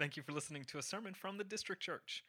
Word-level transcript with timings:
Thank 0.00 0.16
you 0.16 0.22
for 0.22 0.32
listening 0.32 0.64
to 0.64 0.78
a 0.78 0.82
sermon 0.82 1.12
from 1.12 1.36
the 1.36 1.44
District 1.44 1.82
Church. 1.82 2.24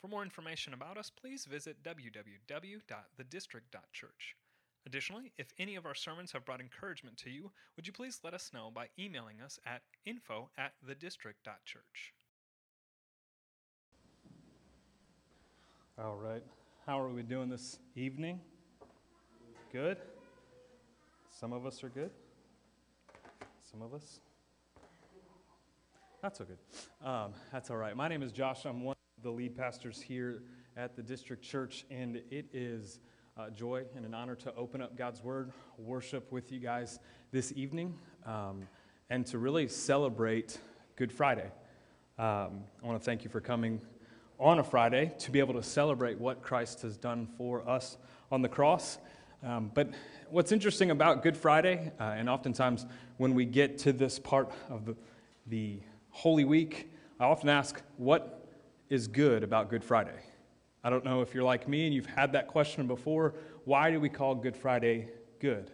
For 0.00 0.08
more 0.08 0.22
information 0.22 0.72
about 0.72 0.96
us, 0.96 1.10
please 1.10 1.44
visit 1.44 1.82
www.thedistrict.church. 1.82 4.36
Additionally, 4.86 5.32
if 5.36 5.52
any 5.58 5.76
of 5.76 5.84
our 5.84 5.94
sermons 5.94 6.32
have 6.32 6.46
brought 6.46 6.62
encouragement 6.62 7.18
to 7.18 7.28
you, 7.28 7.50
would 7.76 7.86
you 7.86 7.92
please 7.92 8.20
let 8.24 8.32
us 8.32 8.52
know 8.54 8.70
by 8.74 8.86
emailing 8.98 9.42
us 9.44 9.58
at 9.66 9.82
info 10.06 10.48
at 10.56 10.72
thedistrict.church. 10.88 12.14
All 15.98 16.16
right. 16.16 16.42
How 16.86 16.98
are 16.98 17.10
we 17.10 17.22
doing 17.22 17.50
this 17.50 17.80
evening? 17.96 18.40
Good? 19.70 19.98
Some 21.38 21.52
of 21.52 21.66
us 21.66 21.84
are 21.84 21.90
good. 21.90 22.12
Some 23.70 23.82
of 23.82 23.92
us? 23.92 24.20
Not 26.22 26.36
so 26.36 26.44
good. 26.44 26.58
Um, 27.02 27.32
that's 27.50 27.70
all 27.70 27.78
right. 27.78 27.96
My 27.96 28.06
name 28.06 28.22
is 28.22 28.30
Josh. 28.30 28.66
I'm 28.66 28.84
one 28.84 28.94
of 29.16 29.22
the 29.22 29.30
lead 29.30 29.56
pastors 29.56 30.02
here 30.02 30.42
at 30.76 30.94
the 30.94 31.02
District 31.02 31.42
Church, 31.42 31.86
and 31.90 32.20
it 32.30 32.44
is 32.52 33.00
a 33.38 33.50
joy 33.50 33.84
and 33.96 34.04
an 34.04 34.12
honor 34.12 34.34
to 34.34 34.54
open 34.54 34.82
up 34.82 34.98
God's 34.98 35.24
Word, 35.24 35.50
worship 35.78 36.30
with 36.30 36.52
you 36.52 36.60
guys 36.60 36.98
this 37.32 37.54
evening, 37.56 37.94
um, 38.26 38.68
and 39.08 39.24
to 39.28 39.38
really 39.38 39.66
celebrate 39.66 40.58
Good 40.96 41.10
Friday. 41.10 41.50
Um, 42.18 42.64
I 42.82 42.86
want 42.86 43.00
to 43.00 43.04
thank 43.04 43.24
you 43.24 43.30
for 43.30 43.40
coming 43.40 43.80
on 44.38 44.58
a 44.58 44.64
Friday 44.64 45.14
to 45.20 45.30
be 45.30 45.38
able 45.38 45.54
to 45.54 45.62
celebrate 45.62 46.20
what 46.20 46.42
Christ 46.42 46.82
has 46.82 46.98
done 46.98 47.28
for 47.38 47.66
us 47.66 47.96
on 48.30 48.42
the 48.42 48.48
cross. 48.48 48.98
Um, 49.42 49.70
but 49.72 49.88
what's 50.28 50.52
interesting 50.52 50.90
about 50.90 51.22
Good 51.22 51.38
Friday, 51.38 51.92
uh, 51.98 52.02
and 52.02 52.28
oftentimes 52.28 52.84
when 53.16 53.34
we 53.34 53.46
get 53.46 53.78
to 53.78 53.92
this 53.94 54.18
part 54.18 54.52
of 54.68 54.84
the, 54.84 54.96
the 55.46 55.80
Holy 56.10 56.44
Week, 56.44 56.90
I 57.18 57.24
often 57.24 57.48
ask, 57.48 57.80
what 57.96 58.48
is 58.88 59.06
good 59.08 59.42
about 59.42 59.70
Good 59.70 59.84
Friday? 59.84 60.18
I 60.82 60.90
don't 60.90 61.04
know 61.04 61.20
if 61.20 61.34
you're 61.34 61.44
like 61.44 61.68
me 61.68 61.86
and 61.86 61.94
you've 61.94 62.06
had 62.06 62.32
that 62.32 62.48
question 62.48 62.86
before. 62.86 63.34
Why 63.64 63.90
do 63.90 64.00
we 64.00 64.08
call 64.08 64.34
Good 64.34 64.56
Friday 64.56 65.08
good? 65.38 65.70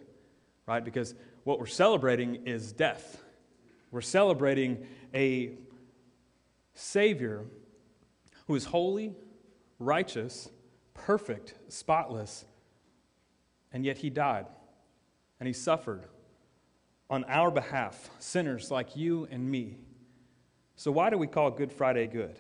Right? 0.67 0.85
Because 0.85 1.15
what 1.45 1.59
we're 1.59 1.67
celebrating 1.67 2.47
is 2.47 2.73
death. 2.73 3.23
We're 3.91 4.01
celebrating 4.01 4.87
a 5.15 5.53
Savior 6.75 7.45
who 8.47 8.55
is 8.55 8.65
holy, 8.65 9.15
righteous, 9.79 10.49
perfect, 10.93 11.55
spotless, 11.69 12.45
and 13.73 13.85
yet 13.85 13.99
he 13.99 14.11
died 14.11 14.47
and 15.39 15.47
he 15.47 15.53
suffered 15.53 16.07
on 17.09 17.25
our 17.25 17.51
behalf, 17.51 18.11
sinners 18.19 18.71
like 18.71 18.97
you 18.97 19.29
and 19.31 19.49
me. 19.49 19.79
So, 20.77 20.93
why 20.93 21.11
do 21.11 21.17
we 21.17 21.27
call 21.27 21.51
Good 21.51 21.73
Friday 21.73 22.07
good? 22.07 22.39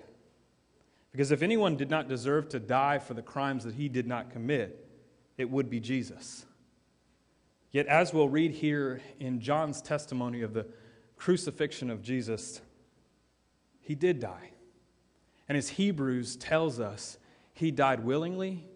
Because 1.10 1.32
if 1.32 1.42
anyone 1.42 1.76
did 1.76 1.88
not 1.88 2.08
deserve 2.08 2.50
to 2.50 2.60
die 2.60 2.98
for 2.98 3.14
the 3.14 3.22
crimes 3.22 3.64
that 3.64 3.74
he 3.74 3.88
did 3.88 4.06
not 4.06 4.30
commit, 4.30 4.86
it 5.38 5.50
would 5.50 5.70
be 5.70 5.80
Jesus. 5.80 6.44
Yet, 7.72 7.86
as 7.86 8.12
we'll 8.12 8.28
read 8.28 8.52
here 8.52 9.00
in 9.18 9.40
John's 9.40 9.80
testimony 9.80 10.42
of 10.42 10.52
the 10.52 10.66
crucifixion 11.16 11.90
of 11.90 12.02
Jesus, 12.02 12.60
he 13.80 13.94
did 13.94 14.20
die. 14.20 14.50
And 15.48 15.56
as 15.56 15.70
Hebrews 15.70 16.36
tells 16.36 16.78
us, 16.78 17.18
he 17.54 17.70
died 17.70 18.04
willingly, 18.04 18.66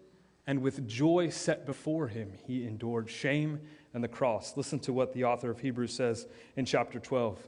and 0.47 0.63
with 0.63 0.87
joy 0.87 1.29
set 1.29 1.67
before 1.67 2.07
him, 2.07 2.33
he 2.47 2.65
endured 2.65 3.09
shame 3.09 3.59
and 3.93 4.03
the 4.03 4.07
cross. 4.07 4.57
Listen 4.57 4.79
to 4.79 4.93
what 4.93 5.13
the 5.13 5.25
author 5.25 5.51
of 5.51 5.59
Hebrews 5.59 5.93
says 5.93 6.25
in 6.55 6.65
chapter 6.65 6.99
12. 6.99 7.47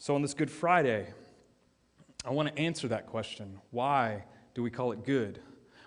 So, 0.00 0.14
on 0.14 0.22
this 0.22 0.32
Good 0.32 0.50
Friday, 0.50 1.08
I 2.24 2.30
want 2.30 2.54
to 2.54 2.56
answer 2.56 2.86
that 2.86 3.06
question. 3.06 3.58
Why 3.72 4.22
do 4.54 4.62
we 4.62 4.70
call 4.70 4.92
it 4.92 5.04
good? 5.04 5.40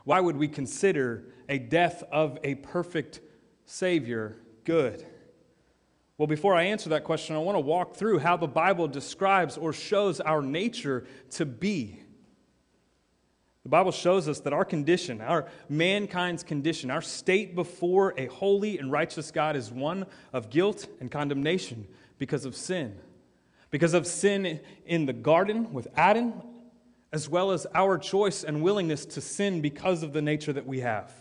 Why 0.04 0.20
would 0.20 0.36
we 0.36 0.50
consider 0.50 1.24
a 1.48 1.58
death 1.58 2.04
of 2.12 2.38
a 2.44 2.56
perfect 2.56 3.22
Savior 3.66 4.36
good? 4.66 5.06
Well, 6.18 6.28
before 6.28 6.56
I 6.56 6.64
answer 6.64 6.90
that 6.90 7.06
question, 7.06 7.38
I 7.38 7.40
want 7.40 7.56
to 7.56 7.62
walk 7.62 7.96
through 7.96 8.20
how 8.20 8.36
the 8.36 8.50
Bible 8.50 8.90
describes 8.90 9.58
or 9.58 9.72
shows 9.72 10.20
our 10.20 10.42
nature 10.42 11.08
to 11.32 11.46
be. 11.46 12.02
The 13.64 13.70
Bible 13.70 13.94
shows 13.94 14.28
us 14.28 14.42
that 14.42 14.52
our 14.52 14.66
condition, 14.66 15.22
our 15.22 15.48
mankind's 15.70 16.44
condition, 16.44 16.92
our 16.92 17.02
state 17.02 17.56
before 17.56 18.14
a 18.18 18.26
holy 18.26 18.78
and 18.78 18.92
righteous 18.92 19.32
God 19.32 19.56
is 19.56 19.72
one 19.72 20.06
of 20.34 20.50
guilt 20.50 20.88
and 21.00 21.10
condemnation 21.10 21.88
because 22.18 22.44
of 22.44 22.58
sin 22.58 23.00
because 23.72 23.94
of 23.94 24.06
sin 24.06 24.60
in 24.86 25.06
the 25.06 25.14
garden 25.14 25.74
with 25.74 25.88
Adam, 25.96 26.34
as 27.12 27.28
well 27.28 27.52
as 27.52 27.66
our 27.74 27.98
choice 27.98 28.44
and 28.44 28.62
willingness 28.62 29.06
to 29.06 29.22
sin 29.22 29.62
because 29.62 30.04
of 30.04 30.14
the 30.14 30.22
nature 30.22 30.54
that 30.54 30.68
we 30.68 30.82
have. 30.82 31.14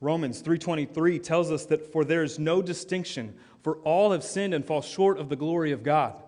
Romans 0.00 0.42
3:23 0.42 1.18
tells 1.18 1.50
us 1.50 1.64
that 1.66 1.90
for 1.92 2.04
there 2.04 2.22
is 2.22 2.38
no 2.38 2.60
distinction 2.62 3.34
for 3.62 3.78
all 3.78 4.12
have 4.12 4.22
sinned 4.22 4.54
and 4.54 4.64
fall 4.64 4.82
short 4.82 5.18
of 5.18 5.28
the 5.28 5.36
glory 5.36 5.72
of 5.72 5.82
God. 5.82 6.22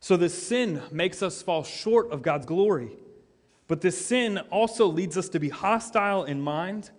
So 0.00 0.16
this 0.16 0.40
sin 0.40 0.80
makes 0.92 1.22
us 1.22 1.42
fall 1.42 1.64
short 1.64 2.10
of 2.10 2.22
God's 2.22 2.46
glory. 2.46 2.96
But 3.66 3.80
this 3.80 3.98
sin 4.06 4.38
also 4.50 4.86
leads 4.86 5.18
us 5.18 5.28
to 5.30 5.40
be 5.40 5.48
hostile 5.48 6.24
in 6.24 6.40
mind 6.40 6.90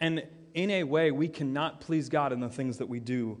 and 0.00 0.26
in 0.52 0.70
a 0.70 0.84
way 0.84 1.10
we 1.10 1.28
cannot 1.28 1.80
please 1.80 2.08
God 2.08 2.32
in 2.32 2.40
the 2.40 2.48
things 2.48 2.78
that 2.78 2.88
we 2.88 3.00
do 3.00 3.40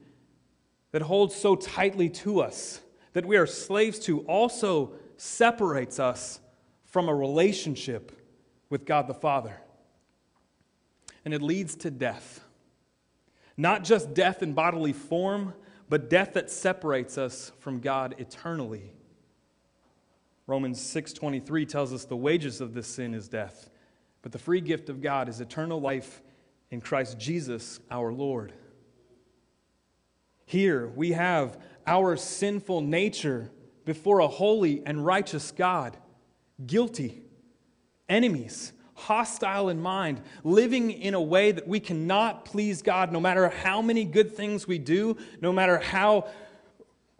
that 0.91 1.03
holds 1.03 1.35
so 1.35 1.55
tightly 1.55 2.09
to 2.09 2.41
us, 2.41 2.81
that 3.13 3.25
we 3.25 3.37
are 3.37 3.45
slaves 3.45 3.99
to, 3.99 4.19
also 4.21 4.93
separates 5.17 5.99
us 5.99 6.39
from 6.85 7.07
a 7.07 7.15
relationship 7.15 8.11
with 8.69 8.85
God 8.85 9.07
the 9.07 9.13
Father. 9.13 9.61
And 11.23 11.33
it 11.33 11.41
leads 11.41 11.75
to 11.77 11.91
death. 11.91 12.43
Not 13.55 13.83
just 13.83 14.13
death 14.13 14.41
in 14.41 14.53
bodily 14.53 14.93
form, 14.93 15.53
but 15.87 16.09
death 16.09 16.33
that 16.33 16.49
separates 16.49 17.17
us 17.17 17.51
from 17.59 17.79
God 17.79 18.15
eternally. 18.17 18.93
Romans 20.47 20.81
6:23 20.81 21.65
tells 21.65 21.93
us 21.93 22.05
the 22.05 22.17
wages 22.17 22.59
of 22.59 22.73
this 22.73 22.87
sin 22.87 23.13
is 23.13 23.27
death, 23.27 23.69
but 24.21 24.31
the 24.31 24.39
free 24.39 24.61
gift 24.61 24.89
of 24.89 25.01
God 25.01 25.29
is 25.29 25.39
eternal 25.39 25.79
life 25.79 26.21
in 26.71 26.81
Christ 26.81 27.19
Jesus 27.19 27.79
our 27.89 28.11
Lord. 28.11 28.53
Here 30.51 30.87
we 30.97 31.13
have 31.13 31.57
our 31.87 32.17
sinful 32.17 32.81
nature 32.81 33.49
before 33.85 34.19
a 34.19 34.27
holy 34.27 34.83
and 34.85 35.05
righteous 35.05 35.49
God, 35.49 35.95
guilty, 36.67 37.21
enemies, 38.09 38.73
hostile 38.93 39.69
in 39.69 39.79
mind, 39.79 40.21
living 40.43 40.91
in 40.91 41.13
a 41.13 41.21
way 41.21 41.53
that 41.53 41.69
we 41.69 41.79
cannot 41.79 42.43
please 42.43 42.81
God 42.81 43.13
no 43.13 43.21
matter 43.21 43.47
how 43.47 43.81
many 43.81 44.03
good 44.03 44.35
things 44.35 44.67
we 44.67 44.77
do, 44.77 45.15
no 45.39 45.53
matter 45.53 45.77
how 45.77 46.27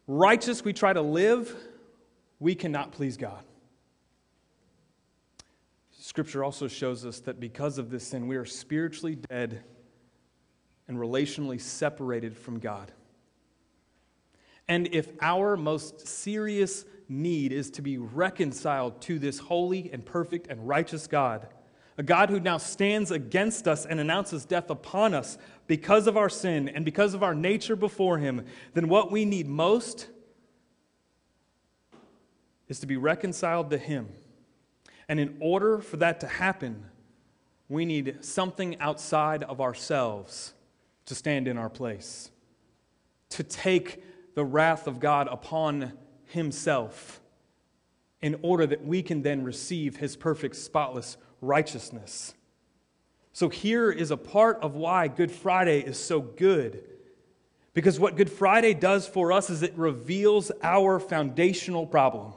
righteous 0.07 0.65
we 0.65 0.73
try 0.73 0.91
to 0.91 1.01
live, 1.01 1.55
we 2.37 2.53
cannot 2.53 2.91
please 2.91 3.15
God. 3.15 3.45
Scripture 5.97 6.43
also 6.43 6.67
shows 6.67 7.05
us 7.05 7.21
that 7.21 7.39
because 7.39 7.77
of 7.77 7.91
this 7.91 8.07
sin, 8.07 8.27
we 8.27 8.35
are 8.35 8.43
spiritually 8.43 9.15
dead 9.15 9.63
and 10.89 10.97
relationally 10.97 11.61
separated 11.61 12.35
from 12.35 12.59
God. 12.59 12.91
And 14.71 14.87
if 14.93 15.09
our 15.19 15.57
most 15.57 16.07
serious 16.07 16.85
need 17.09 17.51
is 17.51 17.69
to 17.71 17.81
be 17.81 17.97
reconciled 17.97 19.01
to 19.01 19.19
this 19.19 19.37
holy 19.37 19.89
and 19.91 20.05
perfect 20.05 20.47
and 20.47 20.65
righteous 20.65 21.07
God, 21.07 21.45
a 21.97 22.03
God 22.03 22.29
who 22.29 22.39
now 22.39 22.57
stands 22.57 23.11
against 23.11 23.67
us 23.67 23.85
and 23.85 23.99
announces 23.99 24.45
death 24.45 24.69
upon 24.69 25.13
us 25.13 25.37
because 25.67 26.07
of 26.07 26.15
our 26.15 26.29
sin 26.29 26.69
and 26.69 26.85
because 26.85 27.13
of 27.13 27.21
our 27.21 27.35
nature 27.35 27.75
before 27.75 28.17
Him, 28.17 28.45
then 28.73 28.87
what 28.87 29.11
we 29.11 29.25
need 29.25 29.45
most 29.45 30.07
is 32.69 32.79
to 32.79 32.87
be 32.87 32.95
reconciled 32.95 33.71
to 33.71 33.77
Him. 33.77 34.07
And 35.09 35.19
in 35.19 35.35
order 35.41 35.79
for 35.79 35.97
that 35.97 36.21
to 36.21 36.27
happen, 36.27 36.85
we 37.67 37.83
need 37.83 38.23
something 38.23 38.79
outside 38.79 39.43
of 39.43 39.59
ourselves 39.59 40.53
to 41.07 41.13
stand 41.13 41.49
in 41.49 41.57
our 41.57 41.69
place, 41.69 42.31
to 43.31 43.43
take 43.43 44.01
the 44.41 44.45
wrath 44.45 44.87
of 44.87 44.99
God 44.99 45.27
upon 45.29 45.93
Himself 46.25 47.21
in 48.23 48.39
order 48.41 48.65
that 48.65 48.83
we 48.83 49.03
can 49.03 49.21
then 49.21 49.43
receive 49.43 49.97
His 49.97 50.15
perfect, 50.15 50.55
spotless 50.55 51.15
righteousness. 51.41 52.33
So, 53.33 53.49
here 53.49 53.91
is 53.91 54.09
a 54.09 54.17
part 54.17 54.57
of 54.63 54.73
why 54.73 55.09
Good 55.09 55.31
Friday 55.31 55.81
is 55.81 55.99
so 55.99 56.21
good. 56.21 56.83
Because 57.75 57.99
what 57.99 58.15
Good 58.15 58.31
Friday 58.31 58.73
does 58.73 59.07
for 59.07 59.31
us 59.31 59.51
is 59.51 59.61
it 59.61 59.77
reveals 59.77 60.51
our 60.63 60.99
foundational 60.99 61.85
problem. 61.85 62.33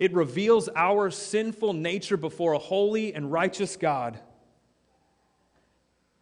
It 0.00 0.12
reveals 0.12 0.68
our 0.74 1.08
sinful 1.12 1.74
nature 1.74 2.16
before 2.16 2.54
a 2.54 2.58
holy 2.58 3.14
and 3.14 3.30
righteous 3.30 3.76
God. 3.76 4.18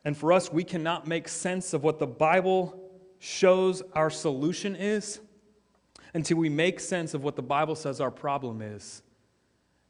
And 0.04 0.14
for 0.14 0.31
us, 0.31 0.52
we 0.52 0.62
cannot 0.62 1.06
make 1.06 1.26
sense 1.26 1.72
of 1.72 1.82
what 1.82 1.99
the 1.99 2.06
Bible 2.06 2.81
shows 3.25 3.83
our 3.93 4.11
solution 4.11 4.75
is 4.75 5.21
until 6.13 6.39
we 6.39 6.49
make 6.49 6.81
sense 6.81 7.15
of 7.15 7.23
what 7.23 7.37
the 7.37 7.43
Bible 7.43 7.77
says 7.77 8.01
our 8.01 8.11
problem 8.11 8.61
is. 8.61 9.01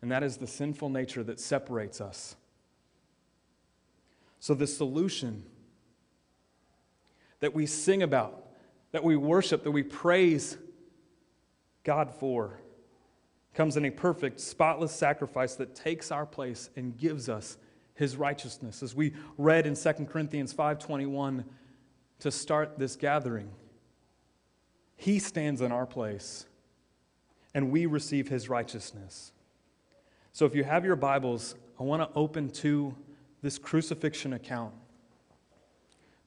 And 0.02 0.12
that 0.12 0.22
is 0.22 0.36
the 0.36 0.46
sinful 0.46 0.90
nature 0.90 1.24
that 1.24 1.40
separates 1.40 1.98
us. 1.98 2.36
So, 4.38 4.52
the 4.52 4.66
solution 4.66 5.44
that 7.40 7.54
we 7.54 7.64
sing 7.64 8.02
about, 8.02 8.48
that 8.90 9.02
we 9.02 9.16
worship, 9.16 9.64
that 9.64 9.70
we 9.70 9.82
praise 9.82 10.58
God 11.84 12.10
for, 12.10 12.60
comes 13.54 13.78
in 13.78 13.86
a 13.86 13.90
perfect, 13.90 14.40
spotless 14.40 14.92
sacrifice 14.92 15.54
that 15.54 15.74
takes 15.74 16.12
our 16.12 16.26
place 16.26 16.68
and 16.76 16.98
gives 16.98 17.30
us 17.30 17.56
his 17.94 18.14
righteousness. 18.14 18.82
As 18.82 18.94
we 18.94 19.14
read 19.38 19.66
in 19.66 19.74
2 19.74 20.06
Corinthians 20.10 20.52
5:21 20.52 21.46
to 22.22 22.30
start 22.30 22.78
this 22.78 22.94
gathering, 22.94 23.50
he 24.94 25.18
stands 25.18 25.60
in 25.60 25.72
our 25.72 25.86
place 25.86 26.46
and 27.52 27.72
we 27.72 27.84
receive 27.86 28.28
his 28.28 28.48
righteousness. 28.48 29.32
So 30.32 30.46
if 30.46 30.54
you 30.54 30.62
have 30.62 30.84
your 30.84 30.94
Bibles, 30.94 31.56
I 31.80 31.82
want 31.82 32.00
to 32.00 32.16
open 32.16 32.48
to 32.50 32.94
this 33.42 33.58
crucifixion 33.58 34.34
account. 34.34 34.72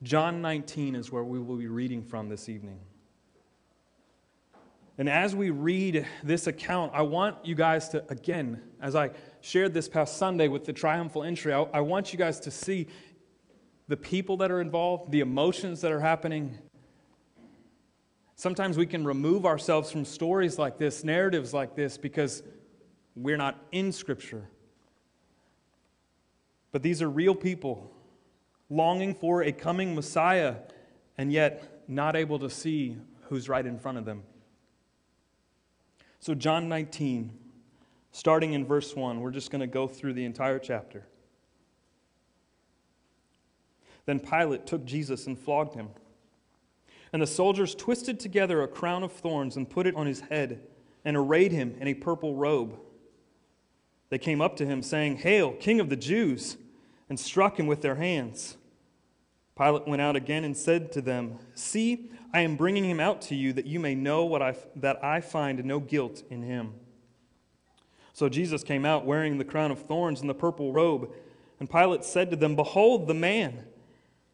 John 0.03 0.41
19 0.41 0.95
is 0.95 1.13
where 1.13 1.23
we 1.23 1.39
will 1.39 1.55
be 1.55 1.67
reading 1.67 2.03
from 2.03 2.27
this 2.27 2.49
evening. 2.49 2.79
And 4.97 5.07
as 5.09 5.33
we 5.33 5.49
read 5.49 6.05
this 6.23 6.47
account, 6.47 6.91
I 6.93 7.03
want 7.03 7.37
you 7.45 7.55
guys 7.55 7.87
to, 7.89 8.03
again, 8.09 8.61
as 8.81 8.97
I 8.97 9.11
shared 9.39 9.73
this 9.73 9.87
past 9.87 10.17
Sunday 10.17 10.49
with 10.49 10.65
the 10.65 10.73
triumphal 10.73 11.23
entry, 11.23 11.53
I, 11.53 11.61
I, 11.61 11.79
want 11.79 12.11
you 12.11 12.19
guys 12.19 12.39
to 12.41 12.51
see 12.51 12.87
the 13.87 13.97
people 13.97 14.37
that 14.37 14.51
are 14.51 14.61
involved, 14.61 15.11
the 15.11 15.19
emotions 15.19 15.81
that 15.81 15.91
are 15.91 15.99
happening. 15.99 16.57
Sometimes 18.35 18.77
we 18.77 18.85
can 18.85 19.05
remove 19.05 19.45
ourselves 19.45 19.91
from 19.91 20.05
stories 20.05 20.57
like 20.57 20.77
this, 20.77 21.03
narratives 21.03 21.53
like 21.53 21.75
this, 21.75 21.97
because 21.97 22.43
we're 23.15 23.37
not 23.37 23.63
in 23.71 23.91
Scripture. 23.91 24.49
But 26.71 26.83
these 26.83 27.01
are 27.01 27.09
real 27.09 27.35
people 27.35 27.91
longing 28.69 29.13
for 29.13 29.43
a 29.43 29.51
coming 29.51 29.95
Messiah 29.95 30.55
and 31.17 31.31
yet 31.31 31.83
not 31.87 32.15
able 32.15 32.39
to 32.39 32.49
see 32.49 32.97
who's 33.29 33.47
right 33.47 33.65
in 33.65 33.79
front 33.79 33.97
of 33.97 34.05
them. 34.05 34.23
So, 36.19 36.33
John 36.33 36.67
19, 36.67 37.31
starting 38.11 38.53
in 38.53 38.65
verse 38.65 38.95
1, 38.95 39.21
we're 39.21 39.31
just 39.31 39.51
going 39.51 39.61
to 39.61 39.67
go 39.67 39.87
through 39.87 40.13
the 40.13 40.25
entire 40.25 40.57
chapter. 40.57 41.05
Then 44.05 44.19
Pilate 44.19 44.65
took 44.65 44.85
Jesus 44.85 45.27
and 45.27 45.37
flogged 45.37 45.75
him. 45.75 45.89
And 47.13 47.21
the 47.21 47.27
soldiers 47.27 47.75
twisted 47.75 48.19
together 48.19 48.61
a 48.61 48.67
crown 48.67 49.03
of 49.03 49.11
thorns 49.11 49.55
and 49.55 49.69
put 49.69 49.87
it 49.87 49.95
on 49.95 50.05
his 50.05 50.21
head 50.21 50.61
and 51.03 51.15
arrayed 51.15 51.51
him 51.51 51.75
in 51.79 51.87
a 51.87 51.93
purple 51.93 52.35
robe. 52.35 52.77
They 54.09 54.17
came 54.17 54.41
up 54.41 54.55
to 54.57 54.65
him, 54.65 54.81
saying, 54.81 55.17
Hail, 55.17 55.53
King 55.53 55.79
of 55.79 55.89
the 55.89 55.95
Jews! 55.95 56.57
and 57.09 57.19
struck 57.19 57.59
him 57.59 57.67
with 57.67 57.81
their 57.81 57.95
hands. 57.95 58.57
Pilate 59.57 59.87
went 59.87 60.01
out 60.01 60.15
again 60.15 60.43
and 60.43 60.55
said 60.55 60.91
to 60.93 61.01
them, 61.01 61.39
See, 61.53 62.11
I 62.33 62.41
am 62.41 62.55
bringing 62.55 62.85
him 62.85 62.99
out 62.99 63.21
to 63.23 63.35
you 63.35 63.53
that 63.53 63.65
you 63.65 63.79
may 63.79 63.95
know 63.95 64.25
what 64.25 64.41
I, 64.41 64.55
that 64.75 65.03
I 65.03 65.21
find 65.21 65.63
no 65.63 65.79
guilt 65.79 66.23
in 66.29 66.41
him. 66.41 66.73
So 68.13 68.27
Jesus 68.27 68.63
came 68.63 68.85
out 68.85 69.05
wearing 69.05 69.37
the 69.37 69.45
crown 69.45 69.71
of 69.71 69.79
thorns 69.79 70.21
and 70.21 70.29
the 70.29 70.33
purple 70.33 70.73
robe. 70.73 71.11
And 71.59 71.69
Pilate 71.69 72.03
said 72.03 72.29
to 72.31 72.35
them, 72.35 72.55
Behold 72.55 73.07
the 73.07 73.13
man. 73.13 73.65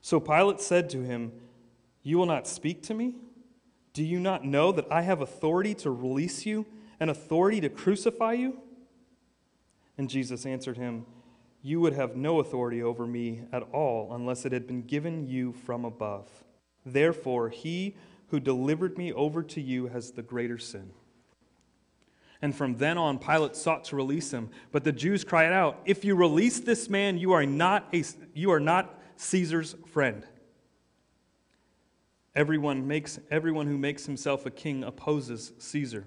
So 0.00 0.20
Pilate 0.20 0.60
said 0.60 0.90
to 0.90 1.02
him, 1.02 1.32
You 2.02 2.18
will 2.18 2.26
not 2.26 2.46
speak 2.46 2.82
to 2.84 2.94
me? 2.94 3.16
Do 3.92 4.04
you 4.04 4.20
not 4.20 4.44
know 4.44 4.72
that 4.72 4.90
I 4.90 5.02
have 5.02 5.20
authority 5.20 5.74
to 5.76 5.90
release 5.90 6.46
you 6.46 6.66
and 7.00 7.10
authority 7.10 7.60
to 7.60 7.68
crucify 7.68 8.34
you? 8.34 8.60
And 9.96 10.08
Jesus 10.08 10.46
answered 10.46 10.76
him, 10.76 11.06
you 11.62 11.80
would 11.80 11.94
have 11.94 12.16
no 12.16 12.38
authority 12.40 12.82
over 12.82 13.06
me 13.06 13.42
at 13.52 13.62
all 13.72 14.14
unless 14.14 14.44
it 14.44 14.52
had 14.52 14.66
been 14.66 14.82
given 14.82 15.26
you 15.26 15.52
from 15.52 15.84
above. 15.84 16.28
Therefore, 16.86 17.48
he 17.48 17.96
who 18.28 18.38
delivered 18.38 18.96
me 18.96 19.12
over 19.12 19.42
to 19.42 19.60
you 19.60 19.88
has 19.88 20.12
the 20.12 20.22
greater 20.22 20.58
sin. 20.58 20.90
And 22.40 22.54
from 22.54 22.76
then 22.76 22.96
on, 22.96 23.18
Pilate 23.18 23.56
sought 23.56 23.84
to 23.86 23.96
release 23.96 24.30
him. 24.30 24.50
But 24.70 24.84
the 24.84 24.92
Jews 24.92 25.24
cried 25.24 25.52
out, 25.52 25.80
If 25.84 26.04
you 26.04 26.14
release 26.14 26.60
this 26.60 26.88
man, 26.88 27.18
you 27.18 27.32
are 27.32 27.44
not, 27.44 27.88
a, 27.92 28.04
you 28.32 28.52
are 28.52 28.60
not 28.60 28.97
Caesar's 29.18 29.74
friend. 29.86 30.24
Everyone, 32.34 32.86
makes, 32.86 33.18
everyone 33.30 33.66
who 33.66 33.76
makes 33.76 34.06
himself 34.06 34.46
a 34.46 34.50
king 34.50 34.84
opposes 34.84 35.52
Caesar. 35.58 36.04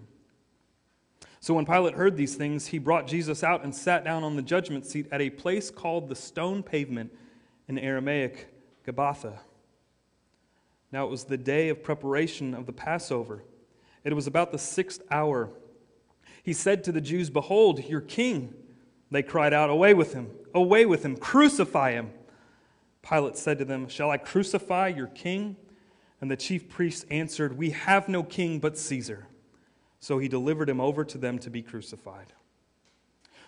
So 1.42 1.54
when 1.54 1.66
Pilate 1.66 1.96
heard 1.96 2.16
these 2.16 2.36
things, 2.36 2.68
he 2.68 2.78
brought 2.78 3.08
Jesus 3.08 3.44
out 3.44 3.64
and 3.64 3.76
sat 3.76 4.06
down 4.06 4.24
on 4.24 4.36
the 4.36 4.42
judgment 4.42 4.86
seat 4.86 5.08
at 5.12 5.22
a 5.22 5.30
place 5.30 5.70
called 5.70 6.08
the 6.08 6.16
stone 6.16 6.64
pavement 6.64 7.12
in 7.68 7.78
Aramaic, 7.78 8.48
Gabbatha. 8.86 9.40
Now 10.92 11.06
it 11.06 11.10
was 11.10 11.26
the 11.26 11.38
day 11.38 11.70
of 11.70 11.84
preparation 11.84 12.54
of 12.54 12.66
the 12.66 12.74
Passover. 12.74 13.44
It 14.04 14.14
was 14.14 14.28
about 14.28 14.52
the 14.52 14.58
sixth 14.58 15.02
hour. 15.12 15.50
He 16.44 16.54
said 16.54 16.84
to 16.86 16.92
the 16.92 17.02
Jews, 17.02 17.30
Behold, 17.30 17.84
your 17.84 18.02
king. 18.02 18.54
They 19.10 19.24
cried 19.24 19.54
out, 19.54 19.70
Away 19.70 19.94
with 19.94 20.14
him! 20.14 20.30
Away 20.54 20.86
with 20.86 21.04
him! 21.04 21.18
Crucify 21.18 21.92
him! 21.92 22.12
Pilate 23.08 23.38
said 23.38 23.58
to 23.60 23.66
them, 23.66 23.88
Shall 23.88 24.12
I 24.12 24.18
crucify 24.18 24.90
your 24.90 25.08
king? 25.08 25.56
And 26.20 26.30
the 26.30 26.38
chief 26.38 26.70
priests 26.70 27.06
answered, 27.10 27.58
We 27.58 27.72
have 27.72 28.08
no 28.08 28.24
king 28.24 28.60
but 28.60 28.78
Caesar. 28.78 29.28
So 30.00 30.18
he 30.18 30.28
delivered 30.28 30.70
him 30.70 30.82
over 30.82 31.04
to 31.06 31.18
them 31.18 31.40
to 31.40 31.50
be 31.50 31.62
crucified. 31.62 32.34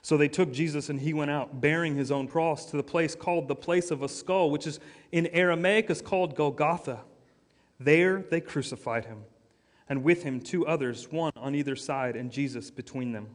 So 0.03 0.17
they 0.17 0.27
took 0.27 0.51
Jesus 0.51 0.89
and 0.89 0.99
he 0.99 1.13
went 1.13 1.31
out, 1.31 1.61
bearing 1.61 1.95
his 1.95 2.11
own 2.11 2.27
cross, 2.27 2.65
to 2.65 2.77
the 2.77 2.83
place 2.83 3.15
called 3.15 3.47
the 3.47 3.55
place 3.55 3.89
of 3.89 4.01
a 4.03 4.09
skull, 4.09 4.51
which 4.51 4.67
is 4.67 4.79
in 5.11 5.27
Aramaic 5.27 5.89
is 5.89 6.01
called 6.01 6.35
Golgotha. 6.35 7.01
There 7.79 8.21
they 8.21 8.41
crucified 8.41 9.05
him, 9.05 9.23
and 9.87 10.03
with 10.03 10.23
him 10.23 10.41
two 10.41 10.67
others, 10.67 11.09
one 11.09 11.31
on 11.37 11.55
either 11.55 11.75
side, 11.75 12.15
and 12.15 12.31
Jesus 12.31 12.69
between 12.69 13.13
them. 13.13 13.27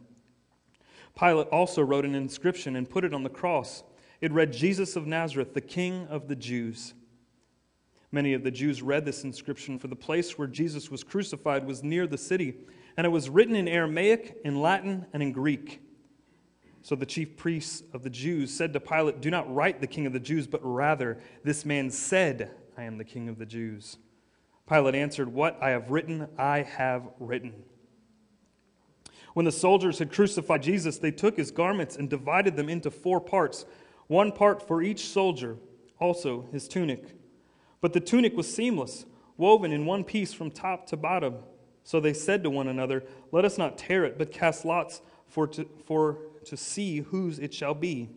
Pilate 1.19 1.49
also 1.49 1.83
wrote 1.83 2.05
an 2.05 2.15
inscription 2.15 2.77
and 2.77 2.89
put 2.89 3.05
it 3.05 3.15
on 3.15 3.23
the 3.23 3.31
cross. 3.31 3.83
It 4.21 4.33
read, 4.33 4.53
Jesus 4.53 4.97
of 4.97 5.07
Nazareth, 5.07 5.55
the 5.55 5.61
King 5.61 6.07
of 6.09 6.29
the 6.29 6.37
Jews. 6.37 6.95
Many 8.11 8.33
of 8.33 8.43
the 8.43 8.51
Jews 8.51 8.83
read 8.83 9.05
this 9.05 9.23
inscription, 9.25 9.79
for 9.79 9.89
the 9.89 9.97
place 9.97 10.39
where 10.39 10.49
Jesus 10.49 10.91
was 10.91 11.05
crucified 11.05 11.67
was 11.67 11.85
near 11.85 12.07
the 12.07 12.19
city, 12.19 12.55
and 12.97 13.05
it 13.05 13.11
was 13.11 13.29
written 13.29 13.55
in 13.55 13.69
Aramaic, 13.69 14.39
in 14.45 14.61
Latin, 14.61 15.07
and 15.13 15.23
in 15.23 15.33
Greek. 15.33 15.83
So 16.83 16.95
the 16.95 17.07
chief 17.07 17.37
priests 17.37 17.83
of 17.93 18.03
the 18.03 18.11
Jews 18.11 18.53
said 18.53 18.73
to 18.73 18.81
Pilate, 18.81 19.21
Do 19.21 19.31
not 19.31 19.53
write 19.55 19.81
the 19.81 19.87
king 19.87 20.07
of 20.07 20.13
the 20.13 20.21
Jews, 20.21 20.47
but 20.47 20.61
rather, 20.63 21.19
this 21.45 21.65
man 21.65 21.91
said, 21.91 22.51
I 22.77 22.85
am 22.85 22.97
the 22.97 23.05
king 23.05 23.29
of 23.29 23.39
the 23.39 23.47
Jews. 23.47 23.99
Pilate 24.69 24.95
answered, 24.95 25.33
What 25.33 25.59
I 25.63 25.71
have 25.71 25.91
written, 25.91 26.29
I 26.39 26.63
have 26.63 27.09
written. 27.21 27.53
When 29.35 29.45
the 29.45 29.53
soldiers 29.53 29.99
had 29.99 30.11
crucified 30.13 30.63
Jesus, 30.63 30.99
they 30.99 31.11
took 31.11 31.37
his 31.37 31.51
garments 31.51 31.97
and 31.97 32.09
divided 32.09 32.57
them 32.57 32.69
into 32.69 32.91
four 32.91 33.21
parts, 33.21 33.67
one 34.09 34.33
part 34.33 34.67
for 34.67 34.83
each 34.83 35.07
soldier, 35.07 35.57
also 36.01 36.47
his 36.51 36.67
tunic. 36.67 37.15
But 37.81 37.93
the 37.93 38.01
tunic 38.01 38.37
was 38.37 38.53
seamless, 38.53 39.07
woven 39.37 39.73
in 39.73 39.87
one 39.87 40.03
piece 40.03 40.33
from 40.33 40.51
top 40.51 40.87
to 40.87 40.97
bottom. 40.97 41.37
So 41.85 42.01
they 42.01 42.13
said 42.13 42.43
to 42.43 42.51
one 42.51 42.69
another, 42.69 43.05
Let 43.31 43.45
us 43.45 43.57
not 43.57 43.79
tear 43.79 44.05
it, 44.05 44.19
but 44.19 44.33
cast 44.33 44.65
lots 44.65 45.01
for 45.29 45.47
to, 45.49 45.69
for 45.87 46.19
to 46.47 46.57
see 46.57 47.01
whose 47.01 47.39
it 47.39 47.55
shall 47.55 47.75
be. 47.75 48.11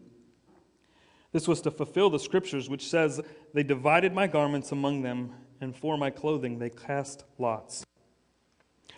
This 1.31 1.47
was 1.47 1.61
to 1.61 1.71
fulfill 1.71 2.09
the 2.09 2.19
scriptures, 2.19 2.69
which 2.69 2.89
says, 2.89 3.21
They 3.53 3.63
divided 3.63 4.13
my 4.13 4.27
garments 4.27 4.71
among 4.71 5.01
them, 5.01 5.33
and 5.61 5.75
for 5.75 5.97
my 5.97 6.09
clothing 6.09 6.59
they 6.59 6.69
cast 6.69 7.23
lots. 7.37 7.85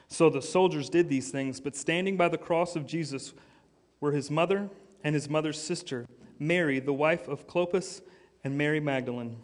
So 0.07 0.29
the 0.29 0.41
soldiers 0.41 0.89
did 0.89 1.09
these 1.09 1.31
things, 1.31 1.59
but 1.59 1.75
standing 1.75 2.17
by 2.17 2.29
the 2.29 2.37
cross 2.37 2.75
of 2.75 2.85
Jesus 2.85 3.33
were 3.99 4.11
his 4.11 4.29
mother 4.29 4.69
and 5.03 5.15
his 5.15 5.29
mother's 5.29 5.61
sister, 5.61 6.05
Mary, 6.39 6.79
the 6.79 6.93
wife 6.93 7.27
of 7.27 7.47
Clopas, 7.47 8.01
and 8.43 8.57
Mary 8.57 8.79
Magdalene. 8.79 9.37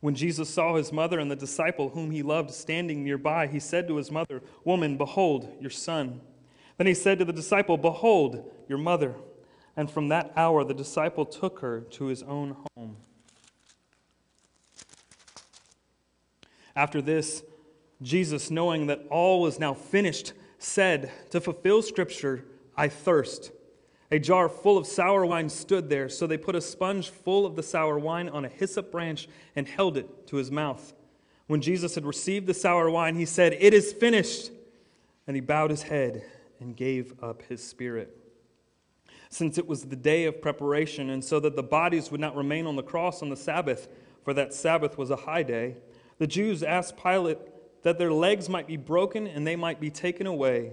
When 0.00 0.14
Jesus 0.14 0.48
saw 0.48 0.76
his 0.76 0.92
mother 0.92 1.18
and 1.18 1.30
the 1.30 1.36
disciple 1.36 1.90
whom 1.90 2.10
he 2.10 2.22
loved 2.22 2.50
standing 2.50 3.02
nearby, 3.02 3.46
he 3.46 3.58
said 3.58 3.88
to 3.88 3.96
his 3.96 4.10
mother, 4.10 4.42
Woman, 4.64 4.96
behold, 4.96 5.48
your 5.60 5.70
son. 5.70 6.20
Then 6.76 6.86
he 6.86 6.94
said 6.94 7.18
to 7.18 7.24
the 7.24 7.32
disciple, 7.32 7.76
Behold, 7.76 8.50
your 8.68 8.78
mother. 8.78 9.14
And 9.76 9.90
from 9.90 10.08
that 10.08 10.32
hour 10.36 10.64
the 10.64 10.74
disciple 10.74 11.24
took 11.24 11.60
her 11.60 11.80
to 11.80 12.06
his 12.06 12.22
own 12.22 12.56
home. 12.76 12.96
After 16.76 17.02
this, 17.02 17.42
Jesus, 18.00 18.50
knowing 18.52 18.86
that 18.86 19.04
all 19.10 19.42
was 19.42 19.58
now 19.58 19.74
finished, 19.74 20.32
said, 20.58 21.10
To 21.30 21.40
fulfill 21.40 21.82
Scripture, 21.82 22.44
I 22.76 22.86
thirst. 22.86 23.50
A 24.10 24.18
jar 24.18 24.48
full 24.48 24.78
of 24.78 24.86
sour 24.86 25.26
wine 25.26 25.50
stood 25.50 25.90
there, 25.90 26.08
so 26.08 26.26
they 26.26 26.38
put 26.38 26.56
a 26.56 26.60
sponge 26.60 27.10
full 27.10 27.44
of 27.44 27.56
the 27.56 27.62
sour 27.62 27.98
wine 27.98 28.28
on 28.28 28.44
a 28.44 28.48
hyssop 28.48 28.90
branch 28.90 29.28
and 29.54 29.68
held 29.68 29.98
it 29.98 30.26
to 30.28 30.36
his 30.36 30.50
mouth. 30.50 30.94
When 31.46 31.60
Jesus 31.60 31.94
had 31.94 32.06
received 32.06 32.46
the 32.46 32.54
sour 32.54 32.90
wine, 32.90 33.16
he 33.16 33.26
said, 33.26 33.56
It 33.58 33.74
is 33.74 33.92
finished. 33.92 34.50
And 35.26 35.36
he 35.36 35.42
bowed 35.42 35.70
his 35.70 35.82
head 35.82 36.22
and 36.58 36.74
gave 36.74 37.12
up 37.22 37.42
his 37.42 37.62
spirit. 37.62 38.16
Since 39.28 39.58
it 39.58 39.68
was 39.68 39.84
the 39.84 39.96
day 39.96 40.24
of 40.24 40.40
preparation, 40.40 41.10
and 41.10 41.22
so 41.22 41.38
that 41.40 41.54
the 41.54 41.62
bodies 41.62 42.10
would 42.10 42.20
not 42.20 42.34
remain 42.34 42.66
on 42.66 42.76
the 42.76 42.82
cross 42.82 43.20
on 43.20 43.28
the 43.28 43.36
Sabbath, 43.36 43.88
for 44.24 44.32
that 44.32 44.54
Sabbath 44.54 44.96
was 44.96 45.10
a 45.10 45.16
high 45.16 45.42
day, 45.42 45.76
the 46.16 46.26
Jews 46.26 46.62
asked 46.62 46.96
Pilate 46.96 47.38
that 47.82 47.98
their 47.98 48.12
legs 48.12 48.48
might 48.48 48.66
be 48.66 48.76
broken 48.76 49.26
and 49.26 49.46
they 49.46 49.56
might 49.56 49.80
be 49.80 49.90
taken 49.90 50.26
away. 50.26 50.72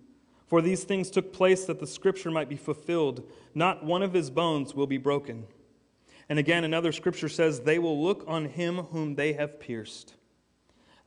For 0.51 0.61
these 0.61 0.83
things 0.83 1.09
took 1.09 1.31
place 1.31 1.63
that 1.63 1.79
the 1.79 1.87
scripture 1.87 2.29
might 2.29 2.49
be 2.49 2.57
fulfilled. 2.57 3.23
Not 3.55 3.85
one 3.85 4.03
of 4.03 4.11
his 4.11 4.29
bones 4.29 4.75
will 4.75 4.85
be 4.85 4.97
broken. 4.97 5.45
And 6.27 6.37
again, 6.37 6.65
another 6.65 6.91
scripture 6.91 7.29
says, 7.29 7.61
They 7.61 7.79
will 7.79 8.03
look 8.03 8.25
on 8.27 8.43
him 8.43 8.79
whom 8.79 9.15
they 9.15 9.31
have 9.31 9.61
pierced. 9.61 10.15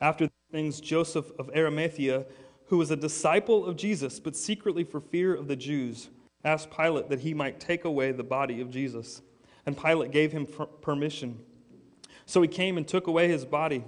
After 0.01 0.25
these 0.25 0.51
things, 0.51 0.81
Joseph 0.81 1.31
of 1.39 1.51
Arimathea, 1.55 2.25
who 2.69 2.79
was 2.79 2.91
a 2.91 2.97
disciple 2.97 3.67
of 3.67 3.77
Jesus, 3.77 4.19
but 4.19 4.35
secretly 4.35 4.83
for 4.83 4.99
fear 4.99 5.35
of 5.35 5.47
the 5.47 5.57
Jews, 5.57 6.09
asked 6.43 6.71
Pilate 6.71 7.11
that 7.11 7.21
he 7.21 7.35
might 7.35 7.61
take 7.61 7.85
away 7.85 8.13
the 8.13 8.25
body 8.25 8.63
of 8.63 8.71
Jesus. 8.71 9.21
And 9.67 9.77
Pilate 9.77 10.11
gave 10.11 10.33
him 10.33 10.49
permission. 10.81 11.39
So 12.25 12.41
he 12.41 12.49
came 12.49 12.79
and 12.79 12.89
took 12.89 13.09
away 13.09 13.29
his 13.29 13.45
body. 13.45 13.85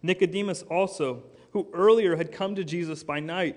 Nicodemus 0.00 0.62
also, 0.62 1.24
who 1.50 1.66
earlier 1.72 2.14
had 2.14 2.30
come 2.30 2.54
to 2.54 2.62
Jesus 2.62 3.02
by 3.02 3.18
night, 3.18 3.56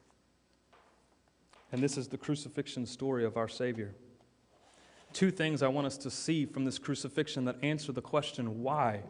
And 1.71 1.81
this 1.81 1.97
is 1.97 2.07
the 2.07 2.17
crucifixion 2.17 2.85
story 2.85 3.25
of 3.25 3.37
our 3.37 3.47
Savior 3.47 3.93
two 5.13 5.31
things 5.31 5.61
I 5.61 5.67
want 5.67 5.87
us 5.87 5.97
to 5.97 6.09
see 6.09 6.45
from 6.45 6.65
this 6.65 6.79
crucifixion 6.79 7.45
that 7.45 7.57
answer 7.61 7.91
the 7.91 8.01
question 8.01 8.63
why 8.63 9.01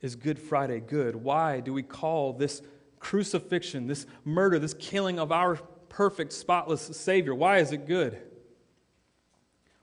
is 0.00 0.16
Good 0.16 0.38
Friday 0.38 0.80
good? 0.80 1.16
Why 1.16 1.60
do 1.60 1.72
we 1.72 1.82
call 1.82 2.32
this 2.32 2.62
crucifixion, 2.98 3.86
this 3.86 4.06
murder, 4.24 4.58
this 4.58 4.74
killing 4.74 5.18
of 5.18 5.32
our 5.32 5.56
perfect, 5.88 6.32
spotless 6.32 6.82
Savior, 6.82 7.34
why 7.34 7.58
is 7.58 7.72
it 7.72 7.86
good? 7.86 8.18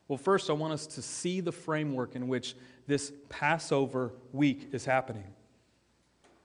Well, 0.07 0.17
first, 0.17 0.49
I 0.49 0.53
want 0.53 0.73
us 0.73 0.87
to 0.87 1.01
see 1.01 1.41
the 1.41 1.51
framework 1.51 2.15
in 2.15 2.27
which 2.27 2.55
this 2.87 3.11
Passover 3.29 4.13
week 4.31 4.69
is 4.71 4.85
happening. 4.85 5.25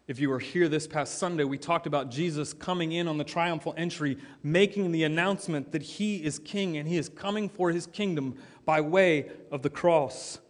If 0.09 0.18
you 0.18 0.30
were 0.30 0.40
here 0.40 0.68
this 0.68 0.88
past 0.88 1.18
Sunday, 1.18 1.44
we 1.44 1.59
talked 1.59 1.87
about 1.87 2.11
Jesus 2.11 2.52
coming 2.52 2.90
in 2.90 3.06
on 3.06 3.18
the 3.18 3.25
triumphal 3.25 3.73
entry, 3.76 4.18
making 4.42 4.90
the 4.90 5.04
announcement 5.04 5.71
that 5.71 5.82
he 5.82 6.16
is 6.25 6.40
king 6.40 6.76
and 6.76 6.88
he 6.88 6.97
is 6.97 7.09
coming 7.09 7.49
for 7.49 7.71
his 7.71 7.87
kingdom 7.87 8.35
by 8.64 8.80
way 8.80 9.30
of 9.52 9.62
the 9.62 9.71
cross. 9.71 10.40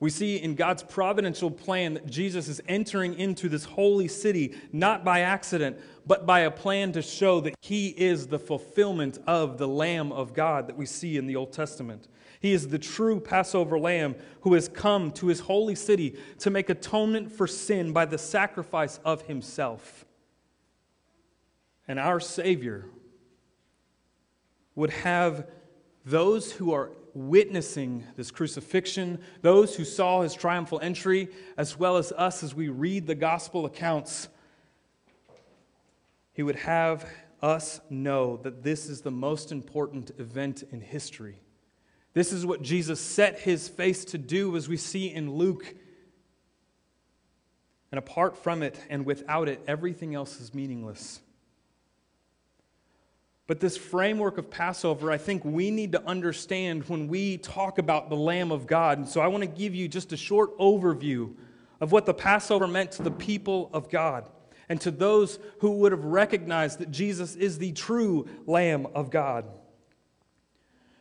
We 0.00 0.10
see 0.10 0.36
in 0.36 0.54
God's 0.54 0.84
providential 0.84 1.50
plan 1.50 1.94
that 1.94 2.06
Jesus 2.06 2.46
is 2.46 2.60
entering 2.68 3.18
into 3.18 3.48
this 3.48 3.64
holy 3.64 4.06
city 4.06 4.54
not 4.72 5.04
by 5.04 5.20
accident, 5.22 5.76
but 6.06 6.24
by 6.24 6.40
a 6.40 6.50
plan 6.52 6.92
to 6.92 7.02
show 7.02 7.40
that 7.40 7.56
he 7.60 7.88
is 7.88 8.28
the 8.28 8.38
fulfillment 8.38 9.18
of 9.26 9.58
the 9.58 9.66
Lamb 9.66 10.12
of 10.12 10.32
God 10.32 10.68
that 10.68 10.76
we 10.76 10.86
see 10.86 11.16
in 11.16 11.26
the 11.26 11.34
Old 11.34 11.52
Testament. 11.52 12.06
He 12.40 12.52
is 12.52 12.68
the 12.68 12.78
true 12.78 13.20
Passover 13.20 13.78
lamb 13.78 14.14
who 14.42 14.54
has 14.54 14.68
come 14.68 15.10
to 15.12 15.26
his 15.26 15.40
holy 15.40 15.74
city 15.74 16.16
to 16.38 16.50
make 16.50 16.70
atonement 16.70 17.32
for 17.32 17.46
sin 17.46 17.92
by 17.92 18.04
the 18.04 18.18
sacrifice 18.18 19.00
of 19.04 19.22
himself. 19.22 20.04
And 21.88 21.98
our 21.98 22.20
Savior 22.20 22.86
would 24.74 24.90
have 24.90 25.48
those 26.04 26.52
who 26.52 26.72
are 26.72 26.92
witnessing 27.14 28.04
this 28.16 28.30
crucifixion, 28.30 29.18
those 29.42 29.74
who 29.74 29.84
saw 29.84 30.22
his 30.22 30.34
triumphal 30.34 30.78
entry, 30.80 31.28
as 31.56 31.78
well 31.78 31.96
as 31.96 32.12
us 32.12 32.44
as 32.44 32.54
we 32.54 32.68
read 32.68 33.06
the 33.06 33.14
gospel 33.14 33.66
accounts, 33.66 34.28
he 36.32 36.44
would 36.44 36.56
have 36.56 37.08
us 37.42 37.80
know 37.90 38.36
that 38.38 38.62
this 38.62 38.88
is 38.88 39.00
the 39.00 39.10
most 39.10 39.50
important 39.50 40.12
event 40.18 40.62
in 40.70 40.80
history. 40.80 41.40
This 42.18 42.32
is 42.32 42.44
what 42.44 42.62
Jesus 42.62 42.98
set 43.00 43.38
his 43.38 43.68
face 43.68 44.04
to 44.06 44.18
do, 44.18 44.56
as 44.56 44.68
we 44.68 44.76
see 44.76 45.06
in 45.06 45.34
Luke. 45.34 45.72
And 47.92 47.98
apart 48.00 48.36
from 48.36 48.64
it 48.64 48.76
and 48.90 49.06
without 49.06 49.48
it, 49.48 49.60
everything 49.68 50.16
else 50.16 50.40
is 50.40 50.52
meaningless. 50.52 51.20
But 53.46 53.60
this 53.60 53.76
framework 53.76 54.36
of 54.36 54.50
Passover, 54.50 55.12
I 55.12 55.16
think 55.16 55.44
we 55.44 55.70
need 55.70 55.92
to 55.92 56.04
understand 56.08 56.88
when 56.88 57.06
we 57.06 57.38
talk 57.38 57.78
about 57.78 58.08
the 58.08 58.16
Lamb 58.16 58.50
of 58.50 58.66
God. 58.66 58.98
And 58.98 59.08
so 59.08 59.20
I 59.20 59.28
want 59.28 59.42
to 59.42 59.48
give 59.48 59.76
you 59.76 59.86
just 59.86 60.12
a 60.12 60.16
short 60.16 60.58
overview 60.58 61.32
of 61.80 61.92
what 61.92 62.04
the 62.04 62.14
Passover 62.14 62.66
meant 62.66 62.90
to 62.92 63.04
the 63.04 63.12
people 63.12 63.70
of 63.72 63.90
God. 63.90 64.28
and 64.68 64.80
to 64.82 64.90
those 64.90 65.38
who 65.60 65.70
would 65.78 65.92
have 65.92 66.04
recognized 66.04 66.78
that 66.78 66.90
Jesus 66.90 67.34
is 67.36 67.58
the 67.58 67.72
true 67.72 68.28
Lamb 68.46 68.86
of 68.94 69.10
God. 69.10 69.46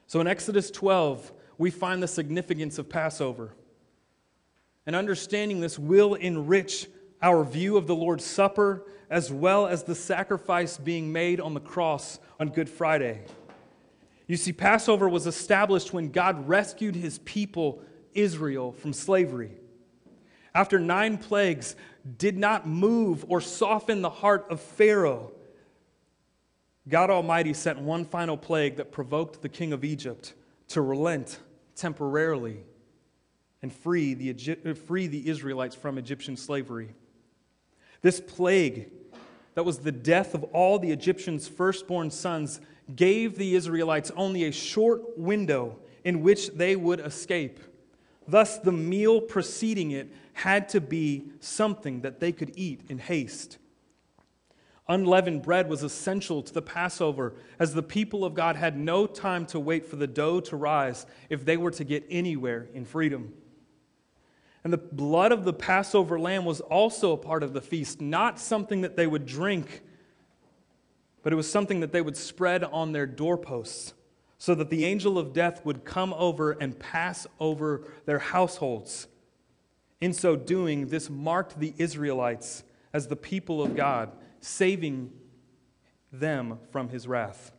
So 0.07 0.21
in 0.21 0.27
Exodus 0.27 0.71
12, 0.71 1.33
we 1.57 1.69
find 1.69 2.01
the 2.01 2.07
significance 2.07 2.79
of 2.79 2.89
Passover. 2.89 3.53
And 4.85 4.95
understanding 4.95 5.59
this 5.59 5.77
will 5.77 6.15
enrich 6.15 6.87
our 7.21 7.43
view 7.43 7.75
of 7.77 7.87
the 7.87 7.95
Lord's 7.95 8.23
Supper 8.23 8.85
as 9.09 9.31
well 9.31 9.67
as 9.67 9.83
the 9.83 9.95
sacrifice 9.95 10.77
being 10.77 11.11
made 11.11 11.39
on 11.39 11.53
the 11.53 11.59
cross 11.59 12.19
on 12.39 12.49
Good 12.49 12.69
Friday. 12.69 13.23
You 14.27 14.37
see, 14.37 14.53
Passover 14.53 15.07
was 15.07 15.27
established 15.27 15.93
when 15.93 16.11
God 16.11 16.47
rescued 16.47 16.95
his 16.95 17.19
people, 17.19 17.81
Israel, 18.13 18.73
from 18.73 18.93
slavery. 18.93 19.51
After 20.53 20.79
nine 20.79 21.17
plagues 21.17 21.75
did 22.17 22.37
not 22.37 22.67
move 22.67 23.25
or 23.27 23.41
soften 23.41 24.01
the 24.01 24.09
heart 24.09 24.47
of 24.49 24.59
Pharaoh, 24.59 25.31
God 26.87 27.09
Almighty 27.09 27.53
sent 27.53 27.79
one 27.79 28.05
final 28.05 28.37
plague 28.37 28.77
that 28.77 28.91
provoked 28.91 29.41
the 29.41 29.49
king 29.49 29.73
of 29.73 29.83
Egypt 29.83 30.33
to 30.69 30.81
relent 30.81 31.39
temporarily 31.75 32.63
and 33.61 33.73
free 33.73 34.13
the, 34.13 34.57
uh, 34.65 34.73
free 34.73 35.07
the 35.07 35.27
Israelites 35.27 35.75
from 35.75 35.97
Egyptian 35.97 36.37
slavery. 36.37 36.95
This 38.01 38.21
plague, 38.21 38.89
that 39.55 39.63
was 39.63 39.79
the 39.79 39.91
death 39.91 40.33
of 40.33 40.43
all 40.45 40.79
the 40.79 40.91
Egyptians' 40.91 41.47
firstborn 41.47 42.09
sons, 42.09 42.61
gave 42.95 43.37
the 43.37 43.55
Israelites 43.55 44.11
only 44.15 44.45
a 44.45 44.51
short 44.51 45.17
window 45.17 45.79
in 46.05 46.21
which 46.21 46.51
they 46.51 46.75
would 46.75 47.01
escape. 47.01 47.59
Thus, 48.27 48.59
the 48.59 48.71
meal 48.71 49.19
preceding 49.19 49.91
it 49.91 50.13
had 50.33 50.69
to 50.69 50.79
be 50.79 51.31
something 51.39 52.01
that 52.01 52.19
they 52.19 52.31
could 52.31 52.53
eat 52.55 52.81
in 52.87 52.99
haste. 52.99 53.57
Unleavened 54.89 55.41
bread 55.41 55.67
was 55.67 55.83
essential 55.83 56.41
to 56.41 56.53
the 56.53 56.61
Passover, 56.61 57.33
as 57.59 57.73
the 57.73 57.83
people 57.83 58.23
of 58.23 58.33
God 58.33 58.55
had 58.55 58.77
no 58.77 59.05
time 59.05 59.45
to 59.47 59.59
wait 59.59 59.85
for 59.85 59.97
the 59.97 60.07
dough 60.07 60.39
to 60.41 60.55
rise 60.55 61.05
if 61.29 61.43
they 61.43 61.57
were 61.57 61.71
to 61.71 61.83
get 61.83 62.05
anywhere 62.09 62.67
in 62.73 62.85
freedom. 62.85 63.33
And 64.63 64.71
the 64.71 64.77
blood 64.77 65.31
of 65.31 65.43
the 65.43 65.53
Passover 65.53 66.19
lamb 66.19 66.45
was 66.45 66.61
also 66.61 67.11
a 67.11 67.17
part 67.17 67.43
of 67.43 67.53
the 67.53 67.61
feast, 67.61 67.99
not 67.99 68.39
something 68.39 68.81
that 68.81 68.95
they 68.95 69.07
would 69.07 69.25
drink, 69.25 69.81
but 71.21 71.33
it 71.33 71.35
was 71.35 71.51
something 71.51 71.81
that 71.81 71.91
they 71.91 72.01
would 72.01 72.17
spread 72.17 72.63
on 72.63 72.93
their 72.93 73.05
doorposts 73.05 73.93
so 74.37 74.55
that 74.55 74.69
the 74.69 74.85
angel 74.85 75.17
of 75.17 75.33
death 75.33 75.65
would 75.65 75.83
come 75.83 76.13
over 76.13 76.51
and 76.51 76.79
pass 76.79 77.27
over 77.39 77.87
their 78.05 78.19
households. 78.19 79.07
In 79.99 80.13
so 80.13 80.35
doing, 80.35 80.87
this 80.87 81.09
marked 81.09 81.59
the 81.59 81.73
Israelites 81.77 82.63
as 82.93 83.07
the 83.07 83.15
people 83.15 83.61
of 83.61 83.75
God, 83.75 84.11
saving 84.39 85.11
them 86.11 86.59
from 86.71 86.89
his 86.89 87.07
wrath. 87.07 87.51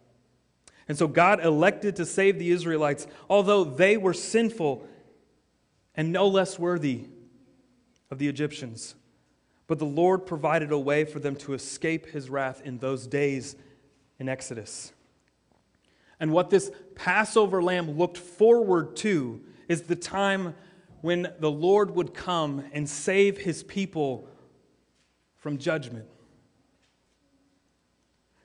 And 0.88 0.96
so 0.96 1.06
God 1.06 1.44
elected 1.44 1.96
to 1.96 2.06
save 2.06 2.38
the 2.38 2.50
Israelites, 2.50 3.06
although 3.28 3.62
they 3.62 3.96
were 3.96 4.14
sinful 4.14 4.86
and 5.94 6.12
no 6.12 6.26
less 6.26 6.58
worthy 6.58 7.06
of 8.10 8.18
the 8.18 8.28
Egyptians. 8.28 8.94
But 9.66 9.78
the 9.78 9.84
Lord 9.84 10.24
provided 10.24 10.72
a 10.72 10.78
way 10.78 11.04
for 11.04 11.18
them 11.18 11.36
to 11.36 11.52
escape 11.52 12.06
his 12.06 12.30
wrath 12.30 12.62
in 12.64 12.78
those 12.78 13.06
days 13.06 13.54
in 14.18 14.28
Exodus. 14.28 14.92
And 16.18 16.32
what 16.32 16.50
this 16.50 16.70
Passover 16.94 17.62
lamb 17.62 17.98
looked 17.98 18.16
forward 18.16 18.96
to 18.96 19.42
is 19.68 19.82
the 19.82 19.96
time 19.96 20.54
when 21.02 21.32
the 21.38 21.50
Lord 21.50 21.90
would 21.92 22.14
come 22.14 22.64
and 22.72 22.88
save 22.88 23.38
his 23.38 23.62
people 23.62 24.26
from 25.36 25.58
judgment. 25.58 26.06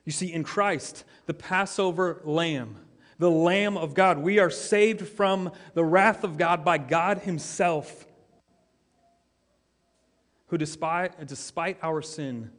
You 0.04 0.12
see, 0.12 0.32
in 0.32 0.44
Christ, 0.44 1.04
the 1.26 1.34
Passover 1.34 2.20
lamb, 2.24 2.76
the 3.18 3.30
Lamb 3.30 3.76
of 3.76 3.94
God, 3.94 4.18
we 4.18 4.38
are 4.38 4.50
saved 4.50 5.06
from 5.06 5.50
the 5.74 5.84
wrath 5.84 6.24
of 6.24 6.36
God 6.36 6.64
by 6.64 6.78
God 6.78 7.18
Himself, 7.18 8.06
who, 10.48 10.58
despite, 10.58 11.26
despite 11.26 11.78
our 11.82 12.02
sin, 12.02 12.50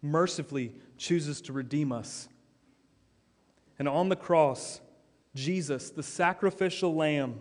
mercifully 0.00 0.74
chooses 0.96 1.40
to 1.42 1.52
redeem 1.52 1.92
us. 1.92 2.28
And 3.78 3.88
on 3.88 4.08
the 4.08 4.16
cross, 4.16 4.80
Jesus, 5.34 5.90
the 5.90 6.02
sacrificial 6.02 6.94
lamb, 6.94 7.40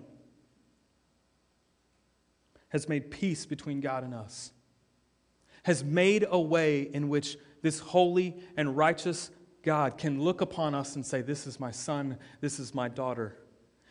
has 2.69 2.87
made 2.87 3.11
peace 3.11 3.45
between 3.45 3.81
God 3.81 4.03
and 4.03 4.13
us, 4.13 4.53
has 5.63 5.83
made 5.83 6.25
a 6.29 6.39
way 6.39 6.81
in 6.81 7.09
which 7.09 7.37
this 7.61 7.79
holy 7.79 8.37
and 8.55 8.77
righteous 8.77 9.29
God 9.63 9.97
can 9.97 10.21
look 10.21 10.41
upon 10.41 10.73
us 10.73 10.95
and 10.95 11.05
say, 11.05 11.21
This 11.21 11.47
is 11.47 11.59
my 11.59 11.71
son, 11.71 12.17
this 12.39 12.59
is 12.59 12.73
my 12.73 12.87
daughter. 12.87 13.37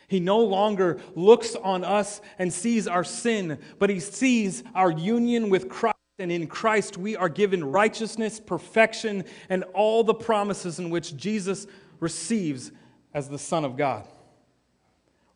He 0.09 0.19
no 0.19 0.41
longer 0.41 1.01
looks 1.15 1.55
on 1.55 1.85
us 1.85 2.21
and 2.39 2.53
sees 2.53 2.89
our 2.89 3.05
sin, 3.05 3.59
but 3.79 3.91
he 3.91 4.01
sees 4.01 4.65
our 4.75 4.91
union 4.91 5.51
with 5.51 5.69
Christ. 5.69 5.97
And 6.19 6.33
in 6.33 6.49
Christ, 6.49 6.99
we 6.99 7.17
are 7.17 7.29
given 7.29 7.65
righteousness, 7.65 8.41
perfection, 8.41 9.25
and 9.49 9.63
all 9.73 10.03
the 10.03 10.13
promises 10.13 10.79
in 10.79 10.91
which 10.91 11.17
Jesus 11.17 11.67
receives 12.01 12.73
as 13.15 13.29
the 13.29 13.39
Son 13.39 13.65
of 13.65 13.77
God. 13.77 14.07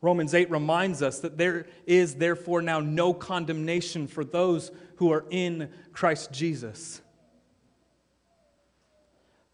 Romans 0.02 0.34
8 0.34 0.50
reminds 0.50 1.02
us 1.02 1.20
that 1.20 1.38
there 1.38 1.66
is 1.86 2.16
therefore 2.16 2.60
now 2.60 2.80
no 2.80 3.14
condemnation 3.14 4.06
for 4.06 4.24
those 4.24 4.70
who 4.96 5.10
are 5.12 5.24
in 5.30 5.70
Christ 5.92 6.32
Jesus. 6.32 7.00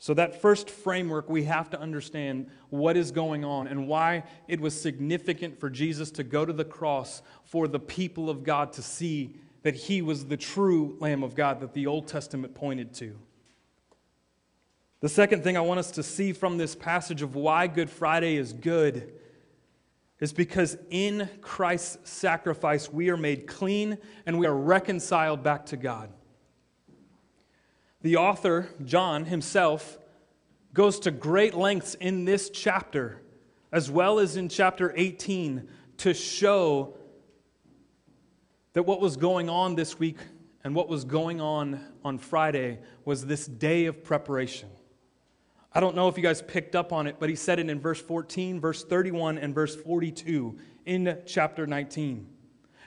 So, 0.02 0.14
that 0.14 0.40
first 0.40 0.70
framework, 0.70 1.28
we 1.28 1.44
have 1.44 1.68
to 1.70 1.78
understand 1.78 2.46
what 2.70 2.96
is 2.96 3.10
going 3.10 3.44
on 3.44 3.66
and 3.68 3.86
why 3.86 4.24
it 4.48 4.58
was 4.58 4.80
significant 4.80 5.60
for 5.60 5.68
Jesus 5.68 6.10
to 6.12 6.24
go 6.24 6.46
to 6.46 6.54
the 6.54 6.64
cross 6.64 7.20
for 7.44 7.68
the 7.68 7.78
people 7.78 8.30
of 8.30 8.42
God 8.42 8.72
to 8.72 8.82
see 8.82 9.36
that 9.62 9.74
he 9.74 10.00
was 10.00 10.24
the 10.24 10.38
true 10.38 10.96
Lamb 11.00 11.22
of 11.22 11.34
God 11.34 11.60
that 11.60 11.74
the 11.74 11.86
Old 11.86 12.08
Testament 12.08 12.54
pointed 12.54 12.94
to. 12.94 13.14
The 15.00 15.08
second 15.10 15.44
thing 15.44 15.58
I 15.58 15.60
want 15.60 15.80
us 15.80 15.90
to 15.92 16.02
see 16.02 16.32
from 16.32 16.56
this 16.56 16.74
passage 16.74 17.20
of 17.20 17.34
why 17.34 17.66
Good 17.66 17.90
Friday 17.90 18.36
is 18.36 18.54
good 18.54 19.12
is 20.18 20.32
because 20.32 20.78
in 20.88 21.28
Christ's 21.42 22.10
sacrifice 22.10 22.90
we 22.90 23.10
are 23.10 23.18
made 23.18 23.46
clean 23.46 23.98
and 24.24 24.38
we 24.38 24.46
are 24.46 24.56
reconciled 24.56 25.42
back 25.42 25.66
to 25.66 25.76
God. 25.76 26.10
The 28.02 28.16
author, 28.16 28.68
John 28.84 29.26
himself, 29.26 29.98
goes 30.72 31.00
to 31.00 31.10
great 31.10 31.54
lengths 31.54 31.94
in 31.94 32.24
this 32.24 32.48
chapter, 32.50 33.22
as 33.72 33.90
well 33.90 34.18
as 34.18 34.36
in 34.36 34.48
chapter 34.48 34.92
18, 34.96 35.68
to 35.98 36.14
show 36.14 36.96
that 38.72 38.84
what 38.84 39.00
was 39.00 39.16
going 39.16 39.50
on 39.50 39.74
this 39.74 39.98
week 39.98 40.18
and 40.64 40.74
what 40.74 40.88
was 40.88 41.04
going 41.04 41.40
on 41.40 41.84
on 42.04 42.18
Friday 42.18 42.78
was 43.04 43.26
this 43.26 43.46
day 43.46 43.86
of 43.86 44.04
preparation. 44.04 44.68
I 45.72 45.80
don't 45.80 45.94
know 45.94 46.08
if 46.08 46.16
you 46.16 46.22
guys 46.22 46.42
picked 46.42 46.74
up 46.74 46.92
on 46.92 47.06
it, 47.06 47.16
but 47.18 47.28
he 47.28 47.36
said 47.36 47.58
it 47.58 47.68
in 47.68 47.80
verse 47.80 48.00
14, 48.00 48.60
verse 48.60 48.84
31, 48.84 49.38
and 49.38 49.54
verse 49.54 49.76
42 49.76 50.58
in 50.86 51.18
chapter 51.26 51.66
19. 51.66 52.26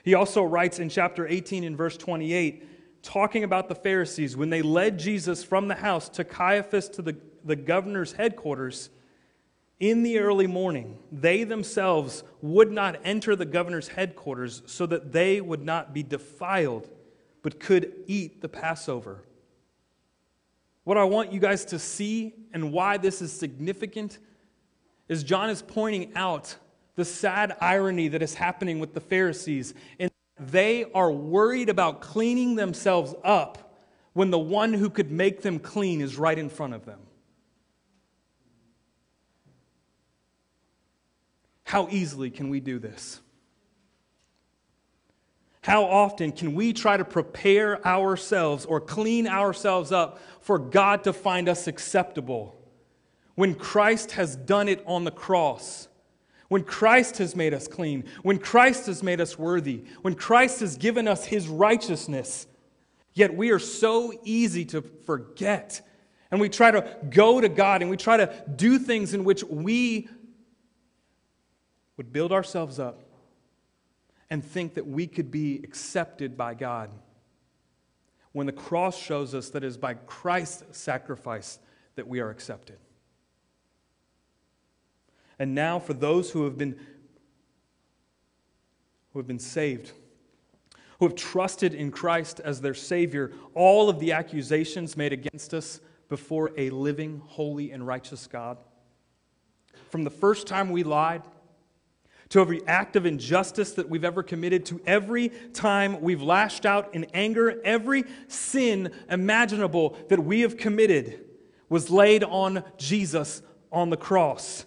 He 0.03 0.15
also 0.15 0.43
writes 0.43 0.79
in 0.79 0.89
chapter 0.89 1.27
18 1.27 1.63
in 1.63 1.77
verse 1.77 1.95
28, 1.95 2.67
talking 3.03 3.43
about 3.43 3.69
the 3.69 3.75
Pharisees, 3.75 4.35
when 4.35 4.49
they 4.49 4.61
led 4.61 4.97
Jesus 4.97 5.43
from 5.43 5.67
the 5.67 5.75
house 5.75 6.09
to 6.09 6.23
Caiaphas 6.23 6.89
to 6.89 7.01
the, 7.01 7.15
the 7.43 7.55
governor's 7.55 8.13
headquarters 8.13 8.89
in 9.79 10.01
the 10.01 10.19
early 10.19 10.47
morning, 10.47 10.97
they 11.11 11.43
themselves 11.43 12.23
would 12.41 12.71
not 12.71 12.99
enter 13.03 13.35
the 13.35 13.45
governor's 13.45 13.89
headquarters 13.89 14.63
so 14.65 14.85
that 14.85 15.11
they 15.11 15.41
would 15.41 15.63
not 15.63 15.93
be 15.93 16.01
defiled, 16.01 16.89
but 17.41 17.59
could 17.59 17.93
eat 18.07 18.41
the 18.41 18.47
Passover. 18.47 19.23
What 20.85 20.97
I 20.97 21.03
want 21.03 21.33
you 21.33 21.39
guys 21.39 21.65
to 21.65 21.79
see 21.79 22.33
and 22.53 22.71
why 22.71 22.97
this 22.97 23.21
is 23.21 23.31
significant 23.31 24.19
is 25.09 25.23
John 25.23 25.49
is 25.49 25.61
pointing 25.61 26.13
out 26.15 26.55
the 26.95 27.05
sad 27.05 27.55
irony 27.59 28.07
that 28.09 28.21
is 28.21 28.35
happening 28.35 28.79
with 28.79 28.93
the 28.93 29.01
Pharisees. 29.01 29.73
And 29.99 30.11
they 30.51 30.85
are 30.93 31.11
worried 31.11 31.69
about 31.69 32.01
cleaning 32.01 32.55
themselves 32.55 33.13
up 33.23 33.77
when 34.13 34.29
the 34.29 34.39
one 34.39 34.73
who 34.73 34.89
could 34.89 35.11
make 35.11 35.41
them 35.41 35.59
clean 35.59 36.01
is 36.01 36.17
right 36.17 36.37
in 36.37 36.49
front 36.49 36.73
of 36.73 36.85
them. 36.85 36.99
How 41.63 41.87
easily 41.89 42.29
can 42.29 42.49
we 42.49 42.59
do 42.59 42.77
this? 42.77 43.19
How 45.61 45.85
often 45.85 46.33
can 46.33 46.55
we 46.55 46.73
try 46.73 46.97
to 46.97 47.05
prepare 47.05 47.85
ourselves 47.87 48.65
or 48.65 48.81
clean 48.81 49.27
ourselves 49.27 49.91
up 49.91 50.19
for 50.41 50.59
God 50.59 51.05
to 51.05 51.13
find 51.13 51.47
us 51.47 51.67
acceptable 51.67 52.55
when 53.35 53.55
Christ 53.55 54.11
has 54.11 54.35
done 54.35 54.67
it 54.67 54.83
on 54.85 55.05
the 55.05 55.11
cross? 55.11 55.87
When 56.53 56.63
Christ 56.63 57.17
has 57.17 57.35
made 57.35 57.53
us 57.53 57.67
clean, 57.67 58.05
when 58.21 58.37
Christ 58.37 58.85
has 58.85 59.03
made 59.03 59.19
us 59.19 59.37
worthy, 59.37 59.83
when 60.03 60.15
Christ 60.15 60.61
has 60.61 60.77
given 60.77 61.07
us 61.07 61.25
his 61.25 61.47
righteousness, 61.47 62.47
Yet 63.13 63.35
we 63.35 63.51
are 63.51 63.59
so 63.59 64.11
easy 64.23 64.65
to 64.65 64.81
forget. 64.81 65.81
And 66.31 66.41
we 66.41 66.49
try 66.49 66.71
to 66.71 66.97
go 67.09 67.39
to 67.39 67.47
God 67.47 67.81
and 67.81 67.91
we 67.91 67.97
try 67.97 68.17
to 68.17 68.43
do 68.55 68.79
things 68.79 69.13
in 69.13 69.23
which 69.23 69.43
we 69.43 70.09
would 71.95 72.11
build 72.11 72.31
ourselves 72.31 72.79
up 72.79 73.03
and 74.31 74.43
think 74.43 74.73
that 74.73 74.87
we 74.87 75.05
could 75.05 75.29
be 75.29 75.61
accepted 75.63 76.35
by 76.35 76.55
God. 76.55 76.89
When 78.31 78.47
the 78.47 78.51
cross 78.51 78.97
shows 78.97 79.35
us 79.35 79.51
that 79.51 79.63
it 79.63 79.67
is 79.67 79.77
by 79.77 79.93
Christ's 79.93 80.75
sacrifice 80.75 81.59
that 81.95 82.07
we 82.07 82.19
are 82.19 82.31
accepted. 82.31 82.79
And 85.43 85.53
now, 85.53 85.77
for 85.77 85.93
those 85.93 86.31
who 86.31 86.45
have 86.45 86.57
been, 86.57 86.79
who 89.11 89.19
have 89.19 89.27
been 89.27 89.39
saved, 89.39 89.91
who 90.99 91.05
have 91.05 91.15
trusted 91.15 91.73
in 91.73 91.91
Christ 91.91 92.39
as 92.39 92.61
their 92.61 92.73
Savior, 92.73 93.33
all 93.53 93.89
of 93.89 93.99
the 93.99 94.13
accusations 94.13 94.95
made 94.95 95.11
against 95.11 95.53
us 95.53 95.81
before 96.07 96.51
a 96.55 96.69
living, 96.69 97.21
holy, 97.27 97.71
and 97.71 97.85
righteous 97.85 98.25
God. 98.25 98.57
From 99.89 100.05
the 100.05 100.09
first 100.09 100.47
time 100.47 100.69
we 100.69 100.83
lied, 100.83 101.23
to 102.29 102.39
every 102.39 102.65
act 102.65 102.95
of 102.95 103.05
injustice 103.05 103.73
that 103.73 103.89
we've 103.89 104.05
ever 104.05 104.23
committed, 104.23 104.65
to 104.67 104.79
every 104.85 105.27
time 105.51 105.99
we've 105.99 106.21
lashed 106.21 106.65
out 106.65 106.95
in 106.95 107.05
anger, 107.13 107.59
every 107.65 108.05
sin 108.29 108.93
imaginable 109.09 109.97
that 110.07 110.23
we 110.23 110.39
have 110.39 110.55
committed 110.55 111.19
was 111.67 111.89
laid 111.89 112.23
on 112.23 112.63
Jesus 112.77 113.41
on 113.73 113.89
the 113.89 113.97
cross. 113.97 114.65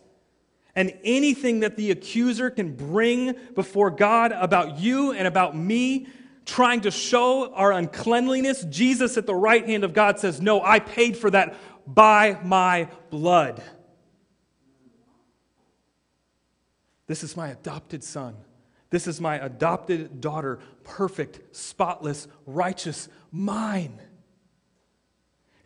And 0.76 0.92
anything 1.02 1.60
that 1.60 1.76
the 1.76 1.90
accuser 1.90 2.50
can 2.50 2.76
bring 2.76 3.34
before 3.54 3.90
God 3.90 4.30
about 4.30 4.78
you 4.78 5.12
and 5.12 5.26
about 5.26 5.56
me, 5.56 6.06
trying 6.44 6.82
to 6.82 6.90
show 6.90 7.52
our 7.54 7.72
uncleanliness, 7.72 8.62
Jesus 8.64 9.16
at 9.16 9.26
the 9.26 9.34
right 9.34 9.66
hand 9.66 9.84
of 9.84 9.94
God 9.94 10.20
says, 10.20 10.40
No, 10.40 10.62
I 10.62 10.78
paid 10.78 11.16
for 11.16 11.30
that 11.30 11.56
by 11.86 12.38
my 12.44 12.88
blood. 13.10 13.62
This 17.06 17.24
is 17.24 17.36
my 17.36 17.48
adopted 17.48 18.04
son. 18.04 18.36
This 18.90 19.06
is 19.06 19.20
my 19.20 19.36
adopted 19.36 20.20
daughter, 20.20 20.58
perfect, 20.84 21.56
spotless, 21.56 22.28
righteous, 22.44 23.08
mine. 23.32 24.00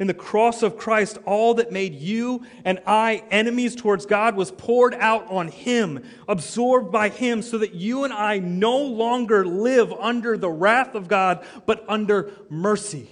In 0.01 0.07
the 0.07 0.15
cross 0.15 0.63
of 0.63 0.79
Christ, 0.79 1.19
all 1.27 1.53
that 1.55 1.73
made 1.73 1.95
you 1.95 2.47
and 2.65 2.81
I 2.87 3.23
enemies 3.31 3.77
towards 3.77 4.07
God 4.07 4.35
was 4.35 4.51
poured 4.51 4.95
out 4.95 5.27
on 5.29 5.49
Him, 5.49 6.03
absorbed 6.27 6.91
by 6.91 7.11
Him, 7.11 7.43
so 7.43 7.59
that 7.59 7.75
you 7.75 8.05
and 8.05 8.13
I 8.13 8.39
no 8.39 8.79
longer 8.79 9.45
live 9.45 9.93
under 9.93 10.39
the 10.39 10.49
wrath 10.49 10.95
of 10.95 11.07
God, 11.07 11.45
but 11.67 11.85
under 11.87 12.33
mercy. 12.49 13.11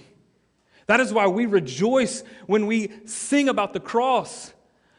That 0.87 0.99
is 0.99 1.13
why 1.13 1.27
we 1.27 1.45
rejoice 1.45 2.23
when 2.47 2.65
we 2.65 2.89
sing 3.05 3.49
about 3.49 3.73
the 3.73 3.79
cross. 3.79 4.51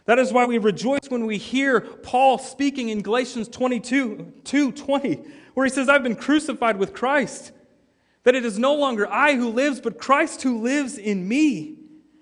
That 0.05 0.20
is 0.20 0.33
why 0.33 0.46
we 0.46 0.59
rejoice 0.59 1.09
when 1.09 1.26
we 1.26 1.38
hear 1.38 1.81
Paul 1.81 2.38
speaking 2.38 2.90
in 2.90 3.03
Galatians 3.03 3.48
22 3.48 4.35
2 4.44 4.72
20, 4.72 5.24
where 5.55 5.66
he 5.66 5.72
says, 5.72 5.88
I've 5.88 6.05
been 6.05 6.14
crucified 6.14 6.76
with 6.76 6.94
Christ. 6.94 7.50
That 8.22 8.37
it 8.37 8.44
is 8.44 8.61
no 8.61 8.76
longer 8.76 9.11
I 9.11 9.35
who 9.35 9.48
lives, 9.48 9.81
but 9.81 9.98
Christ 9.98 10.42
who 10.42 10.61
lives 10.61 10.96
in 10.96 11.26
me. 11.26 11.79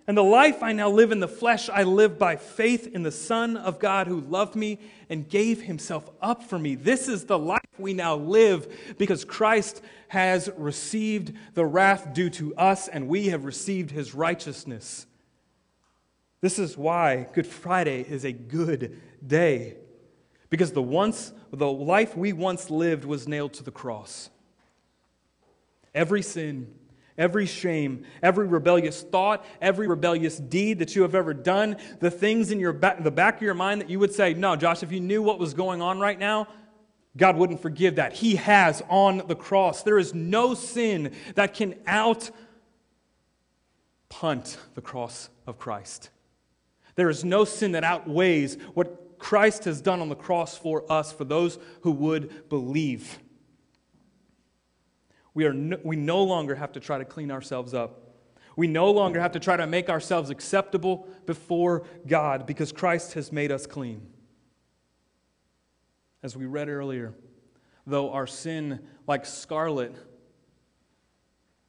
And 0.08 0.16
the 0.16 0.24
life 0.24 0.62
I 0.62 0.72
now 0.72 0.88
live 0.88 1.12
in 1.12 1.20
the 1.20 1.28
flesh, 1.28 1.68
I 1.68 1.82
live 1.82 2.18
by 2.18 2.36
faith 2.36 2.86
in 2.94 3.02
the 3.02 3.12
Son 3.12 3.58
of 3.58 3.78
God 3.78 4.06
who 4.06 4.22
loved 4.22 4.56
me 4.56 4.78
and 5.10 5.28
gave 5.28 5.60
himself 5.60 6.08
up 6.22 6.42
for 6.42 6.58
me. 6.58 6.76
This 6.76 7.08
is 7.08 7.26
the 7.26 7.38
life 7.38 7.60
we 7.76 7.92
now 7.92 8.16
live 8.16 8.96
because 8.96 9.26
Christ 9.26 9.82
has 10.08 10.48
received 10.56 11.34
the 11.52 11.66
wrath 11.66 12.14
due 12.14 12.30
to 12.30 12.54
us 12.56 12.88
and 12.88 13.06
we 13.06 13.26
have 13.26 13.44
received 13.44 13.90
his 13.90 14.14
righteousness. 14.14 15.06
This 16.40 16.58
is 16.58 16.78
why 16.78 17.26
Good 17.34 17.46
Friday 17.46 18.00
is 18.00 18.24
a 18.24 18.32
good 18.32 18.98
day. 19.24 19.76
Because 20.48 20.72
the 20.72 20.80
once 20.80 21.34
the 21.52 21.70
life 21.70 22.16
we 22.16 22.32
once 22.32 22.70
lived 22.70 23.04
was 23.04 23.28
nailed 23.28 23.52
to 23.54 23.62
the 23.62 23.70
cross. 23.70 24.30
Every 25.94 26.22
sin, 26.22 26.74
every 27.18 27.44
shame, 27.44 28.04
every 28.22 28.46
rebellious 28.46 29.02
thought, 29.02 29.44
every 29.60 29.86
rebellious 29.86 30.38
deed 30.38 30.78
that 30.78 30.96
you 30.96 31.02
have 31.02 31.14
ever 31.14 31.34
done, 31.34 31.76
the 32.00 32.10
things 32.10 32.50
in 32.50 32.60
your 32.60 32.72
back, 32.72 33.02
the 33.02 33.10
back 33.10 33.36
of 33.36 33.42
your 33.42 33.54
mind 33.54 33.80
that 33.80 33.90
you 33.90 33.98
would 33.98 34.14
say, 34.14 34.32
"No, 34.32 34.56
Josh, 34.56 34.82
if 34.82 34.92
you 34.92 35.00
knew 35.00 35.20
what 35.20 35.38
was 35.38 35.52
going 35.52 35.82
on 35.82 35.98
right 35.98 36.18
now, 36.18 36.46
God 37.16 37.36
wouldn't 37.36 37.60
forgive 37.60 37.96
that." 37.96 38.14
He 38.14 38.36
has 38.36 38.82
on 38.88 39.22
the 39.26 39.36
cross. 39.36 39.82
There 39.82 39.98
is 39.98 40.14
no 40.14 40.54
sin 40.54 41.12
that 41.34 41.52
can 41.52 41.74
out 41.86 42.30
punt 44.08 44.56
the 44.74 44.80
cross 44.80 45.28
of 45.46 45.58
Christ. 45.58 46.10
There 46.94 47.10
is 47.10 47.24
no 47.24 47.44
sin 47.44 47.72
that 47.72 47.84
outweighs 47.84 48.56
what 48.74 49.18
Christ 49.18 49.64
has 49.64 49.80
done 49.80 50.00
on 50.00 50.08
the 50.08 50.16
cross 50.16 50.56
for 50.56 50.90
us, 50.90 51.12
for 51.12 51.24
those 51.24 51.58
who 51.82 51.90
would 51.90 52.48
believe. 52.48 53.18
We, 55.38 55.44
are 55.44 55.52
no, 55.52 55.78
we 55.84 55.94
no 55.94 56.24
longer 56.24 56.56
have 56.56 56.72
to 56.72 56.80
try 56.80 56.98
to 56.98 57.04
clean 57.04 57.30
ourselves 57.30 57.72
up. 57.72 58.10
We 58.56 58.66
no 58.66 58.90
longer 58.90 59.20
have 59.20 59.30
to 59.30 59.38
try 59.38 59.56
to 59.56 59.68
make 59.68 59.88
ourselves 59.88 60.30
acceptable 60.30 61.06
before 61.26 61.86
God 62.08 62.44
because 62.44 62.72
Christ 62.72 63.12
has 63.12 63.30
made 63.30 63.52
us 63.52 63.64
clean. 63.64 64.04
As 66.24 66.36
we 66.36 66.46
read 66.46 66.68
earlier, 66.68 67.14
though 67.86 68.10
our 68.10 68.26
sin 68.26 68.80
like 69.06 69.24
scarlet, 69.24 69.94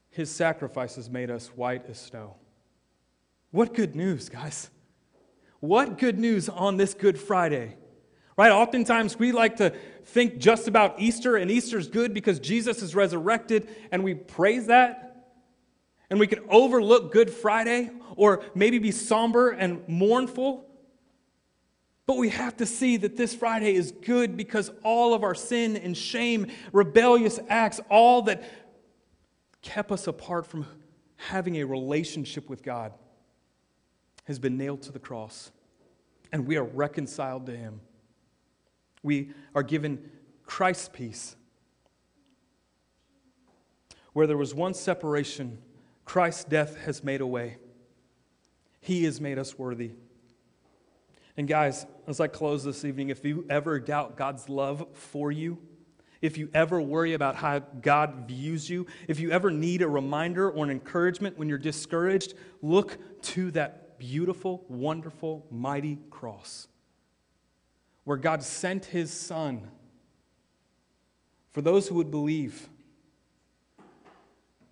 his 0.09 0.31
sacrifice 0.31 0.95
has 0.95 1.07
made 1.07 1.29
us 1.29 1.49
white 1.49 1.87
as 1.87 1.99
snow. 1.99 2.37
What 3.51 3.75
good 3.75 3.95
news, 3.95 4.29
guys! 4.29 4.71
What 5.59 5.99
good 5.99 6.17
news 6.17 6.49
on 6.49 6.77
this 6.77 6.95
Good 6.95 7.19
Friday? 7.19 7.75
Right? 8.39 8.53
Oftentimes 8.53 9.19
we 9.19 9.33
like 9.33 9.57
to 9.57 9.71
think 10.05 10.37
just 10.37 10.69
about 10.69 11.01
Easter, 11.01 11.35
and 11.35 11.51
Easter's 11.51 11.89
good 11.89 12.13
because 12.13 12.39
Jesus 12.39 12.81
is 12.81 12.95
resurrected, 12.95 13.67
and 13.91 14.01
we 14.01 14.13
praise 14.13 14.67
that. 14.67 15.25
And 16.09 16.21
we 16.21 16.25
can 16.25 16.39
overlook 16.47 17.11
Good 17.11 17.31
Friday 17.31 17.91
or 18.15 18.41
maybe 18.55 18.79
be 18.79 18.91
somber 18.91 19.49
and 19.49 19.85
mournful. 19.89 20.65
But 22.05 22.15
we 22.15 22.29
have 22.29 22.55
to 22.57 22.65
see 22.65 22.95
that 22.95 23.17
this 23.17 23.35
Friday 23.35 23.75
is 23.75 23.91
good 23.91 24.37
because 24.37 24.71
all 24.83 25.13
of 25.13 25.25
our 25.25 25.35
sin 25.35 25.75
and 25.75 25.97
shame, 25.97 26.47
rebellious 26.71 27.41
acts, 27.49 27.81
all 27.89 28.21
that 28.21 28.41
kept 29.61 29.91
us 29.91 30.07
apart 30.07 30.47
from 30.47 30.65
having 31.17 31.57
a 31.57 31.65
relationship 31.65 32.49
with 32.49 32.63
God 32.63 32.93
has 34.23 34.39
been 34.39 34.55
nailed 34.55 34.83
to 34.83 34.93
the 34.93 34.99
cross, 34.99 35.51
and 36.31 36.47
we 36.47 36.55
are 36.55 36.63
reconciled 36.63 37.45
to 37.47 37.57
him. 37.57 37.81
We 39.03 39.31
are 39.55 39.63
given 39.63 40.09
Christ's 40.45 40.89
peace. 40.89 41.35
Where 44.13 44.27
there 44.27 44.37
was 44.37 44.53
one 44.53 44.73
separation, 44.73 45.59
Christ's 46.05 46.43
death 46.43 46.77
has 46.85 47.03
made 47.03 47.21
a 47.21 47.27
way. 47.27 47.57
He 48.81 49.03
has 49.03 49.21
made 49.21 49.37
us 49.37 49.57
worthy. 49.57 49.91
And 51.37 51.47
guys, 51.47 51.85
as 52.07 52.19
I 52.19 52.27
close 52.27 52.63
this 52.63 52.83
evening, 52.83 53.09
if 53.09 53.23
you 53.23 53.45
ever 53.49 53.79
doubt 53.79 54.17
God's 54.17 54.49
love 54.49 54.85
for 54.93 55.31
you, 55.31 55.59
if 56.21 56.37
you 56.37 56.49
ever 56.53 56.81
worry 56.81 57.13
about 57.13 57.35
how 57.35 57.59
God 57.59 58.25
views 58.27 58.69
you, 58.69 58.87
if 59.07 59.21
you 59.21 59.31
ever 59.31 59.49
need 59.49 59.81
a 59.81 59.87
reminder 59.87 60.49
or 60.49 60.65
an 60.65 60.71
encouragement 60.71 61.37
when 61.37 61.47
you're 61.47 61.57
discouraged, 61.57 62.33
look 62.61 62.97
to 63.21 63.51
that 63.51 63.99
beautiful, 63.99 64.65
wonderful, 64.67 65.45
mighty 65.49 65.99
cross 66.09 66.67
where 68.09 68.17
God 68.17 68.41
sent 68.41 68.85
his 68.85 69.13
Son 69.13 69.69
for 71.51 71.61
those 71.61 71.87
who 71.87 71.93
would 71.93 72.09
believe 72.09 72.67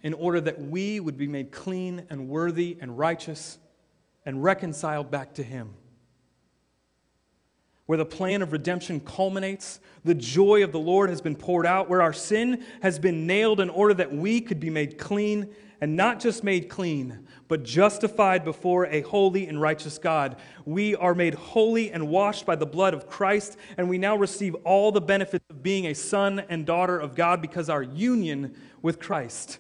in 0.02 0.16
order 0.16 0.42
that 0.42 0.60
we 0.60 1.00
would 1.00 1.18
be 1.18 1.28
made 1.28 1.52
clean 1.52 2.04
and 2.10 2.30
worthy 2.30 2.80
and 2.82 2.98
righteous 2.98 3.60
and 4.26 4.44
reconciled 4.44 5.12
back 5.12 5.36
to 5.36 5.44
him. 5.44 5.76
Where 7.88 7.98
the 7.98 8.06
plan 8.06 8.42
of 8.42 8.52
redemption 8.52 9.00
culminates, 9.00 9.80
the 10.04 10.14
joy 10.14 10.64
of 10.64 10.72
the 10.72 10.80
Lord 10.80 11.10
has 11.10 11.22
been 11.22 11.36
poured 11.36 11.66
out, 11.66 11.90
where 11.90 12.02
our 12.02 12.14
sin 12.14 12.64
has 12.82 13.00
been 13.00 13.26
nailed 13.26 13.60
in 13.60 13.70
order 13.70 13.94
that 13.96 14.14
we 14.14 14.42
could 14.42 14.60
be 14.60 14.70
made 14.70 14.98
clean 14.98 15.54
and 15.80 15.96
not 15.96 16.20
just 16.20 16.44
made 16.44 16.70
clean, 16.70 17.28
but 17.48 17.64
justified 17.64 18.44
before 18.44 18.88
a 18.88 19.02
holy 19.02 19.48
and 19.48 19.62
righteous 19.62 19.98
God. 19.98 20.36
We 20.66 20.96
are 20.96 21.16
made 21.16 21.36
holy 21.36 21.92
and 21.92 22.10
washed 22.10 22.46
by 22.46 22.56
the 22.56 22.66
blood 22.66 22.94
of 22.94 23.08
Christ, 23.08 23.58
and 23.78 23.88
we 23.88 23.98
now 23.98 24.16
receive 24.16 24.56
all 24.64 24.92
the 24.92 25.02
benefits 25.02 25.46
of 25.50 25.64
being 25.64 25.86
a 25.86 25.94
son 25.94 26.44
and 26.50 26.66
daughter 26.66 27.00
of 27.00 27.16
God 27.16 27.42
because 27.42 27.70
our 27.70 27.84
union 27.84 28.56
with 28.82 29.00
Christ. 29.00 29.60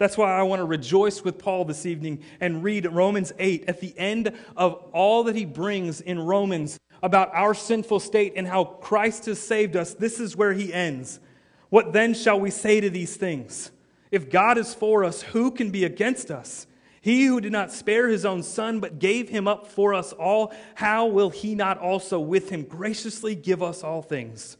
That's 0.00 0.16
why 0.16 0.34
I 0.34 0.44
want 0.44 0.60
to 0.60 0.64
rejoice 0.64 1.22
with 1.22 1.36
Paul 1.36 1.66
this 1.66 1.84
evening 1.84 2.22
and 2.40 2.64
read 2.64 2.90
Romans 2.90 3.34
8 3.38 3.64
at 3.68 3.80
the 3.82 3.92
end 3.98 4.32
of 4.56 4.82
all 4.94 5.24
that 5.24 5.36
he 5.36 5.44
brings 5.44 6.00
in 6.00 6.18
Romans 6.18 6.80
about 7.02 7.30
our 7.34 7.52
sinful 7.52 8.00
state 8.00 8.32
and 8.34 8.46
how 8.46 8.64
Christ 8.64 9.26
has 9.26 9.38
saved 9.38 9.76
us. 9.76 9.92
This 9.92 10.18
is 10.18 10.34
where 10.34 10.54
he 10.54 10.72
ends. 10.72 11.20
What 11.68 11.92
then 11.92 12.14
shall 12.14 12.40
we 12.40 12.48
say 12.50 12.80
to 12.80 12.88
these 12.88 13.14
things? 13.14 13.72
If 14.10 14.30
God 14.30 14.56
is 14.56 14.72
for 14.72 15.04
us, 15.04 15.20
who 15.20 15.50
can 15.50 15.70
be 15.70 15.84
against 15.84 16.30
us? 16.30 16.66
He 17.02 17.26
who 17.26 17.38
did 17.38 17.52
not 17.52 17.70
spare 17.70 18.08
his 18.08 18.24
own 18.24 18.42
son, 18.42 18.80
but 18.80 19.00
gave 19.00 19.28
him 19.28 19.46
up 19.46 19.66
for 19.66 19.92
us 19.92 20.14
all, 20.14 20.54
how 20.76 21.08
will 21.08 21.28
he 21.28 21.54
not 21.54 21.76
also 21.76 22.18
with 22.18 22.48
him 22.48 22.62
graciously 22.62 23.34
give 23.34 23.62
us 23.62 23.84
all 23.84 24.00
things? 24.00 24.56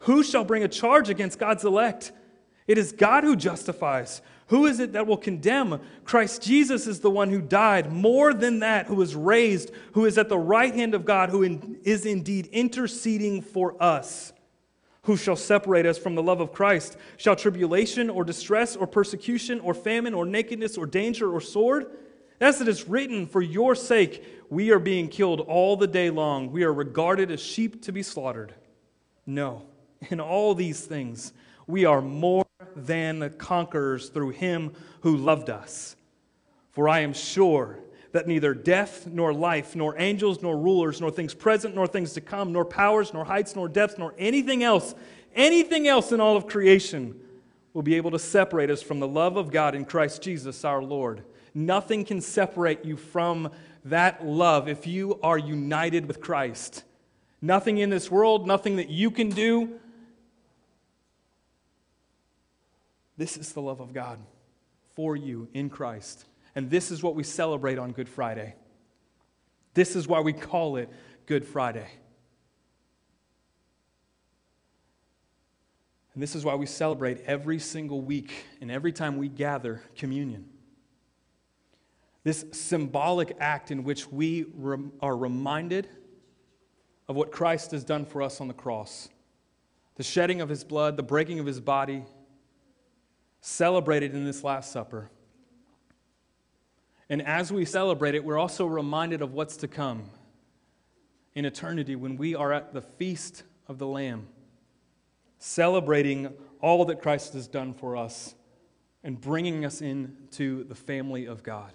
Who 0.00 0.22
shall 0.22 0.44
bring 0.44 0.62
a 0.62 0.68
charge 0.68 1.10
against 1.10 1.38
God's 1.38 1.64
elect? 1.66 2.12
It 2.66 2.78
is 2.78 2.92
God 2.92 3.24
who 3.24 3.36
justifies. 3.36 4.22
Who 4.50 4.66
is 4.66 4.80
it 4.80 4.94
that 4.94 5.06
will 5.06 5.16
condemn? 5.16 5.80
Christ 6.04 6.42
Jesus 6.42 6.88
is 6.88 6.98
the 6.98 7.10
one 7.10 7.30
who 7.30 7.40
died, 7.40 7.92
more 7.92 8.34
than 8.34 8.58
that, 8.58 8.86
who 8.86 8.96
was 8.96 9.14
raised, 9.14 9.70
who 9.92 10.06
is 10.06 10.18
at 10.18 10.28
the 10.28 10.38
right 10.38 10.74
hand 10.74 10.92
of 10.92 11.04
God, 11.04 11.30
who 11.30 11.44
is 11.84 12.04
indeed 12.04 12.48
interceding 12.50 13.42
for 13.42 13.80
us. 13.80 14.32
Who 15.02 15.16
shall 15.16 15.36
separate 15.36 15.86
us 15.86 15.98
from 15.98 16.16
the 16.16 16.22
love 16.22 16.40
of 16.40 16.52
Christ? 16.52 16.96
Shall 17.16 17.36
tribulation 17.36 18.10
or 18.10 18.24
distress 18.24 18.74
or 18.74 18.88
persecution 18.88 19.60
or 19.60 19.72
famine 19.72 20.14
or 20.14 20.26
nakedness 20.26 20.76
or 20.76 20.84
danger 20.84 21.32
or 21.32 21.40
sword? 21.40 21.86
As 22.40 22.60
it 22.60 22.66
is 22.66 22.88
written, 22.88 23.28
for 23.28 23.40
your 23.40 23.76
sake 23.76 24.24
we 24.50 24.72
are 24.72 24.80
being 24.80 25.06
killed 25.06 25.42
all 25.42 25.76
the 25.76 25.86
day 25.86 26.10
long. 26.10 26.50
We 26.50 26.64
are 26.64 26.74
regarded 26.74 27.30
as 27.30 27.40
sheep 27.40 27.82
to 27.82 27.92
be 27.92 28.02
slaughtered. 28.02 28.52
No, 29.26 29.62
in 30.10 30.18
all 30.18 30.56
these 30.56 30.84
things 30.84 31.32
we 31.70 31.84
are 31.84 32.02
more 32.02 32.46
than 32.76 33.34
conquerors 33.38 34.08
through 34.08 34.30
him 34.30 34.72
who 35.00 35.16
loved 35.16 35.50
us. 35.50 35.96
For 36.72 36.88
I 36.88 37.00
am 37.00 37.12
sure 37.12 37.78
that 38.12 38.26
neither 38.26 38.54
death 38.54 39.06
nor 39.06 39.32
life, 39.32 39.76
nor 39.76 39.98
angels 39.98 40.42
nor 40.42 40.58
rulers, 40.58 41.00
nor 41.00 41.10
things 41.10 41.34
present 41.34 41.74
nor 41.74 41.86
things 41.86 42.12
to 42.14 42.20
come, 42.20 42.52
nor 42.52 42.64
powers, 42.64 43.14
nor 43.14 43.24
heights, 43.24 43.54
nor 43.54 43.68
depths, 43.68 43.98
nor 43.98 44.14
anything 44.18 44.62
else, 44.62 44.94
anything 45.34 45.86
else 45.86 46.12
in 46.12 46.20
all 46.20 46.36
of 46.36 46.46
creation 46.46 47.18
will 47.72 47.82
be 47.82 47.94
able 47.94 48.10
to 48.10 48.18
separate 48.18 48.70
us 48.70 48.82
from 48.82 48.98
the 48.98 49.06
love 49.06 49.36
of 49.36 49.50
God 49.50 49.74
in 49.74 49.84
Christ 49.84 50.22
Jesus 50.22 50.64
our 50.64 50.82
Lord. 50.82 51.22
Nothing 51.54 52.04
can 52.04 52.20
separate 52.20 52.84
you 52.84 52.96
from 52.96 53.50
that 53.84 54.26
love 54.26 54.68
if 54.68 54.86
you 54.86 55.18
are 55.22 55.38
united 55.38 56.06
with 56.06 56.20
Christ. 56.20 56.84
Nothing 57.40 57.78
in 57.78 57.90
this 57.90 58.10
world, 58.10 58.46
nothing 58.46 58.76
that 58.76 58.90
you 58.90 59.10
can 59.10 59.30
do. 59.30 59.78
This 63.20 63.36
is 63.36 63.52
the 63.52 63.60
love 63.60 63.80
of 63.80 63.92
God 63.92 64.18
for 64.94 65.14
you 65.14 65.46
in 65.52 65.68
Christ. 65.68 66.24
And 66.54 66.70
this 66.70 66.90
is 66.90 67.02
what 67.02 67.14
we 67.14 67.22
celebrate 67.22 67.78
on 67.78 67.92
Good 67.92 68.08
Friday. 68.08 68.54
This 69.74 69.94
is 69.94 70.08
why 70.08 70.20
we 70.20 70.32
call 70.32 70.76
it 70.76 70.88
Good 71.26 71.44
Friday. 71.44 71.86
And 76.14 76.22
this 76.22 76.34
is 76.34 76.46
why 76.46 76.54
we 76.54 76.64
celebrate 76.64 77.20
every 77.26 77.58
single 77.58 78.00
week 78.00 78.32
and 78.62 78.70
every 78.70 78.90
time 78.90 79.18
we 79.18 79.28
gather 79.28 79.82
communion. 79.96 80.46
This 82.24 82.46
symbolic 82.52 83.36
act 83.38 83.70
in 83.70 83.84
which 83.84 84.10
we 84.10 84.46
rem- 84.54 84.92
are 85.02 85.14
reminded 85.14 85.86
of 87.06 87.16
what 87.16 87.32
Christ 87.32 87.72
has 87.72 87.84
done 87.84 88.06
for 88.06 88.22
us 88.22 88.40
on 88.40 88.48
the 88.48 88.54
cross 88.54 89.10
the 89.96 90.02
shedding 90.02 90.40
of 90.40 90.48
his 90.48 90.64
blood, 90.64 90.96
the 90.96 91.02
breaking 91.02 91.38
of 91.38 91.44
his 91.44 91.60
body, 91.60 92.06
celebrated 93.40 94.14
in 94.14 94.24
this 94.24 94.44
Last 94.44 94.72
Supper. 94.72 95.10
And 97.08 97.22
as 97.22 97.52
we 97.52 97.64
celebrate 97.64 98.14
it, 98.14 98.24
we're 98.24 98.38
also 98.38 98.66
reminded 98.66 99.22
of 99.22 99.32
what's 99.32 99.56
to 99.58 99.68
come 99.68 100.04
in 101.34 101.44
eternity 101.44 101.96
when 101.96 102.16
we 102.16 102.34
are 102.34 102.52
at 102.52 102.72
the 102.72 102.82
feast 102.82 103.42
of 103.66 103.78
the 103.78 103.86
Lamb, 103.86 104.28
celebrating 105.38 106.32
all 106.60 106.84
that 106.84 107.00
Christ 107.00 107.32
has 107.32 107.48
done 107.48 107.72
for 107.72 107.96
us 107.96 108.34
and 109.02 109.20
bringing 109.20 109.64
us 109.64 109.80
into 109.80 110.64
the 110.64 110.74
family 110.74 111.26
of 111.26 111.42
God. 111.42 111.72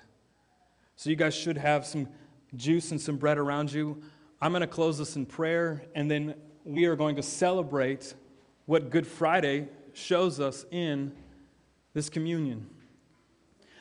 So, 0.95 1.10
you 1.10 1.15
guys 1.15 1.34
should 1.34 1.58
have 1.58 1.86
some 1.86 2.08
juice 2.56 2.91
and 2.91 3.01
some 3.01 3.17
bread 3.17 3.38
around 3.38 3.73
you. 3.73 4.01
I'm 4.41 4.51
going 4.51 4.62
to 4.62 4.67
close 4.67 4.97
this 4.97 5.15
in 5.15 5.25
prayer, 5.25 5.84
and 5.95 6.10
then 6.10 6.36
we 6.63 6.86
are 6.86 6.95
going 6.95 7.15
to 7.17 7.23
celebrate 7.23 8.13
what 8.65 8.89
Good 8.89 9.08
Friday 9.08 9.67
shows 9.93 10.39
us 10.39 10.65
in 10.71 11.12
this 11.95 12.10
communion. 12.10 12.69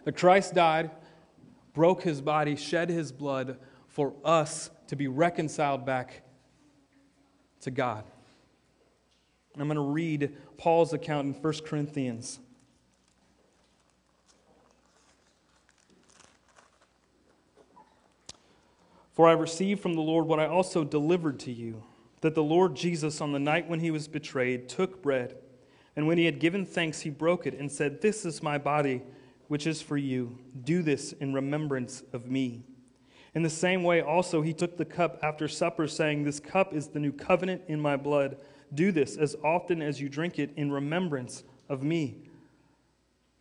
That 0.04 0.16
Christ 0.16 0.54
died 0.54 0.90
broke 1.74 2.02
his 2.02 2.22
body, 2.22 2.56
shed 2.56 2.88
his 2.88 3.12
blood 3.12 3.58
for 3.88 4.14
us 4.24 4.70
to 4.86 4.96
be 4.96 5.08
reconciled 5.08 5.84
back 5.84 6.22
to 7.60 7.70
God. 7.70 8.04
I'm 9.58 9.66
going 9.66 9.74
to 9.76 9.82
read 9.82 10.36
Paul's 10.56 10.92
account 10.92 11.26
in 11.26 11.42
1 11.42 11.54
Corinthians. 11.64 12.38
For 19.12 19.28
I 19.28 19.32
received 19.32 19.80
from 19.80 19.94
the 19.94 20.00
Lord 20.00 20.26
what 20.26 20.40
I 20.40 20.46
also 20.46 20.82
delivered 20.82 21.38
to 21.40 21.52
you 21.52 21.82
that 22.20 22.34
the 22.34 22.42
Lord 22.42 22.74
Jesus, 22.74 23.20
on 23.20 23.32
the 23.32 23.38
night 23.38 23.68
when 23.68 23.80
he 23.80 23.90
was 23.90 24.08
betrayed, 24.08 24.68
took 24.68 25.02
bread, 25.02 25.36
and 25.96 26.06
when 26.06 26.18
he 26.18 26.24
had 26.24 26.40
given 26.40 26.66
thanks, 26.66 27.00
he 27.00 27.10
broke 27.10 27.46
it 27.46 27.54
and 27.54 27.70
said, 27.70 28.00
This 28.00 28.24
is 28.24 28.42
my 28.42 28.58
body 28.58 29.02
which 29.48 29.66
is 29.66 29.82
for 29.82 29.96
you. 29.96 30.38
Do 30.64 30.82
this 30.82 31.12
in 31.12 31.32
remembrance 31.32 32.02
of 32.12 32.30
me. 32.30 32.64
In 33.34 33.42
the 33.42 33.50
same 33.50 33.82
way, 33.82 34.00
also, 34.00 34.42
he 34.42 34.52
took 34.52 34.76
the 34.76 34.84
cup 34.84 35.18
after 35.22 35.48
supper, 35.48 35.86
saying, 35.86 36.24
This 36.24 36.40
cup 36.40 36.72
is 36.72 36.88
the 36.88 37.00
new 37.00 37.12
covenant 37.12 37.62
in 37.68 37.80
my 37.80 37.96
blood. 37.96 38.38
Do 38.72 38.92
this 38.92 39.16
as 39.16 39.36
often 39.44 39.82
as 39.82 40.00
you 40.00 40.08
drink 40.08 40.38
it 40.38 40.50
in 40.56 40.72
remembrance 40.72 41.44
of 41.68 41.82
me. 41.82 42.28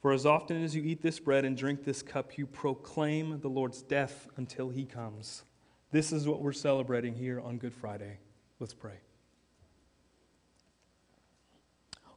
For 0.01 0.11
as 0.11 0.25
often 0.25 0.63
as 0.63 0.75
you 0.75 0.83
eat 0.83 1.01
this 1.01 1.19
bread 1.19 1.45
and 1.45 1.55
drink 1.55 1.85
this 1.85 2.01
cup, 2.01 2.37
you 2.37 2.45
proclaim 2.45 3.39
the 3.39 3.47
Lord's 3.47 3.81
death 3.81 4.27
until 4.35 4.69
he 4.69 4.85
comes. 4.85 5.43
This 5.91 6.11
is 6.11 6.27
what 6.27 6.41
we're 6.41 6.51
celebrating 6.51 7.15
here 7.15 7.39
on 7.39 7.57
Good 7.57 7.73
Friday. 7.73 8.17
Let's 8.59 8.73
pray. 8.73 8.99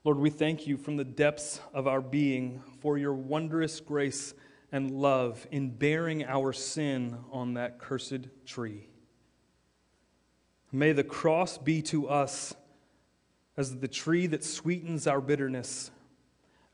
Lord, 0.07 0.21
we 0.21 0.31
thank 0.31 0.69
you 0.69 0.77
from 0.77 0.97
the 0.97 1.03
depths 1.03 1.61
of 1.75 1.89
our 1.89 2.01
being 2.01 2.63
for 2.79 2.97
your 2.97 3.13
wondrous 3.13 3.81
grace 3.81 4.35
and 4.71 4.93
love 4.93 5.49
in 5.51 5.71
bearing 5.71 6.25
our 6.25 6.53
sin 6.53 7.19
on 7.33 7.55
that 7.55 7.81
cursed 7.81 8.29
tree. 8.47 8.87
May 10.71 10.93
the 10.93 11.03
cross 11.03 11.59
be 11.59 11.83
to 11.83 12.09
us 12.09 12.55
as 13.57 13.81
the 13.81 13.89
tree 13.89 14.29
that 14.29 14.45
sweetens 14.45 15.09
our 15.09 15.21
bitterness, 15.21 15.91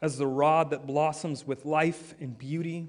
as 0.02 0.18
the 0.18 0.26
rod 0.26 0.68
that 0.68 0.86
blossoms 0.86 1.46
with 1.46 1.64
life 1.64 2.14
and 2.20 2.36
beauty, 2.36 2.88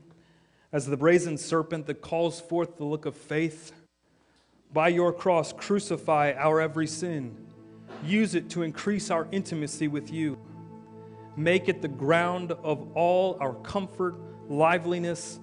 as 0.74 0.88
the 0.88 0.98
brazen 0.98 1.38
serpent 1.38 1.86
that 1.86 2.02
calls 2.02 2.42
forth 2.42 2.76
the 2.76 2.84
look 2.84 3.06
of 3.06 3.16
faith. 3.16 3.72
By 4.74 4.90
your 4.90 5.14
cross, 5.14 5.54
crucify 5.54 6.34
our 6.34 6.60
every 6.60 6.88
sin 6.88 7.53
Use 8.04 8.36
it 8.36 8.50
to 8.52 8.64
increase 8.64 9.10
our 9.10 9.28
intimacy 9.32 9.88
with 9.88 10.12
you. 10.12 10.38
Make 11.36 11.70
it 11.70 11.82
the 11.82 11.88
ground 11.88 12.52
of 12.52 12.96
all 12.96 13.38
our 13.40 13.54
comfort, 13.56 14.16
liveliness, 14.50 15.40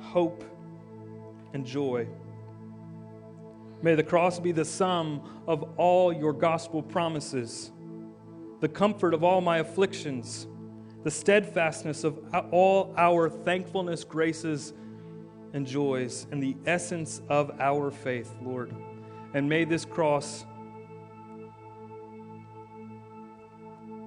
hope, 0.00 0.44
and 1.54 1.64
joy. 1.64 2.06
May 3.82 3.94
the 3.94 4.02
cross 4.02 4.38
be 4.38 4.52
the 4.52 4.64
sum 4.64 5.42
of 5.46 5.62
all 5.78 6.12
your 6.12 6.32
gospel 6.32 6.82
promises, 6.82 7.72
the 8.60 8.68
comfort 8.68 9.14
of 9.14 9.24
all 9.24 9.40
my 9.40 9.58
afflictions, 9.58 10.46
the 11.02 11.10
steadfastness 11.10 12.04
of 12.04 12.18
all 12.50 12.92
our 12.98 13.30
thankfulness, 13.30 14.04
graces, 14.04 14.74
and 15.54 15.66
joys, 15.66 16.26
and 16.30 16.42
the 16.42 16.56
essence 16.66 17.22
of 17.28 17.50
our 17.58 17.90
faith, 17.90 18.36
Lord. 18.42 18.74
And 19.32 19.48
may 19.48 19.64
this 19.64 19.84
cross 19.84 20.44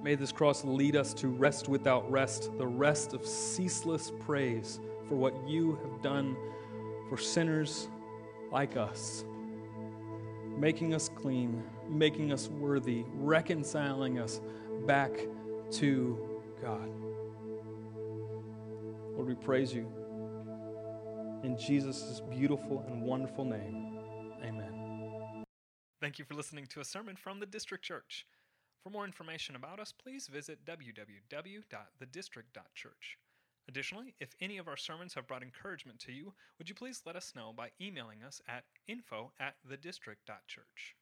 May 0.04 0.16
this 0.16 0.32
cross 0.32 0.66
lead 0.66 0.96
us 0.96 1.14
to 1.14 1.28
rest 1.28 1.66
without 1.66 2.10
rest, 2.10 2.50
the 2.58 2.66
rest 2.66 3.14
of 3.14 3.24
ceaseless 3.24 4.12
praise 4.20 4.78
for 5.08 5.14
what 5.14 5.34
you 5.48 5.76
have 5.76 6.02
done 6.02 6.36
for 7.08 7.16
sinners 7.16 7.88
like 8.52 8.76
us, 8.76 9.24
making 10.58 10.92
us 10.92 11.08
clean, 11.08 11.62
making 11.88 12.34
us 12.34 12.48
worthy, 12.48 13.06
reconciling 13.14 14.18
us 14.18 14.42
back 14.86 15.10
to 15.70 16.42
God. 16.60 16.90
Lord, 19.14 19.26
we 19.26 19.34
praise 19.36 19.72
you. 19.72 19.90
In 21.44 21.56
Jesus' 21.56 22.20
beautiful 22.28 22.84
and 22.88 23.00
wonderful 23.00 23.46
name, 23.46 23.98
amen. 24.44 25.44
Thank 26.02 26.18
you 26.18 26.26
for 26.26 26.34
listening 26.34 26.66
to 26.66 26.80
a 26.80 26.84
sermon 26.84 27.16
from 27.16 27.40
the 27.40 27.46
District 27.46 27.82
Church. 27.82 28.26
For 28.84 28.90
more 28.90 29.06
information 29.06 29.56
about 29.56 29.80
us, 29.80 29.92
please 29.92 30.28
visit 30.28 30.66
www.thedistrict.church. 30.66 33.18
Additionally, 33.66 34.14
if 34.20 34.36
any 34.42 34.58
of 34.58 34.68
our 34.68 34.76
sermons 34.76 35.14
have 35.14 35.26
brought 35.26 35.42
encouragement 35.42 35.98
to 36.00 36.12
you, 36.12 36.34
would 36.58 36.68
you 36.68 36.74
please 36.74 37.00
let 37.06 37.16
us 37.16 37.32
know 37.34 37.54
by 37.56 37.70
emailing 37.80 38.22
us 38.22 38.42
at 38.46 38.64
info 38.86 39.32
at 39.40 39.54
thedistrict.church. 39.66 40.96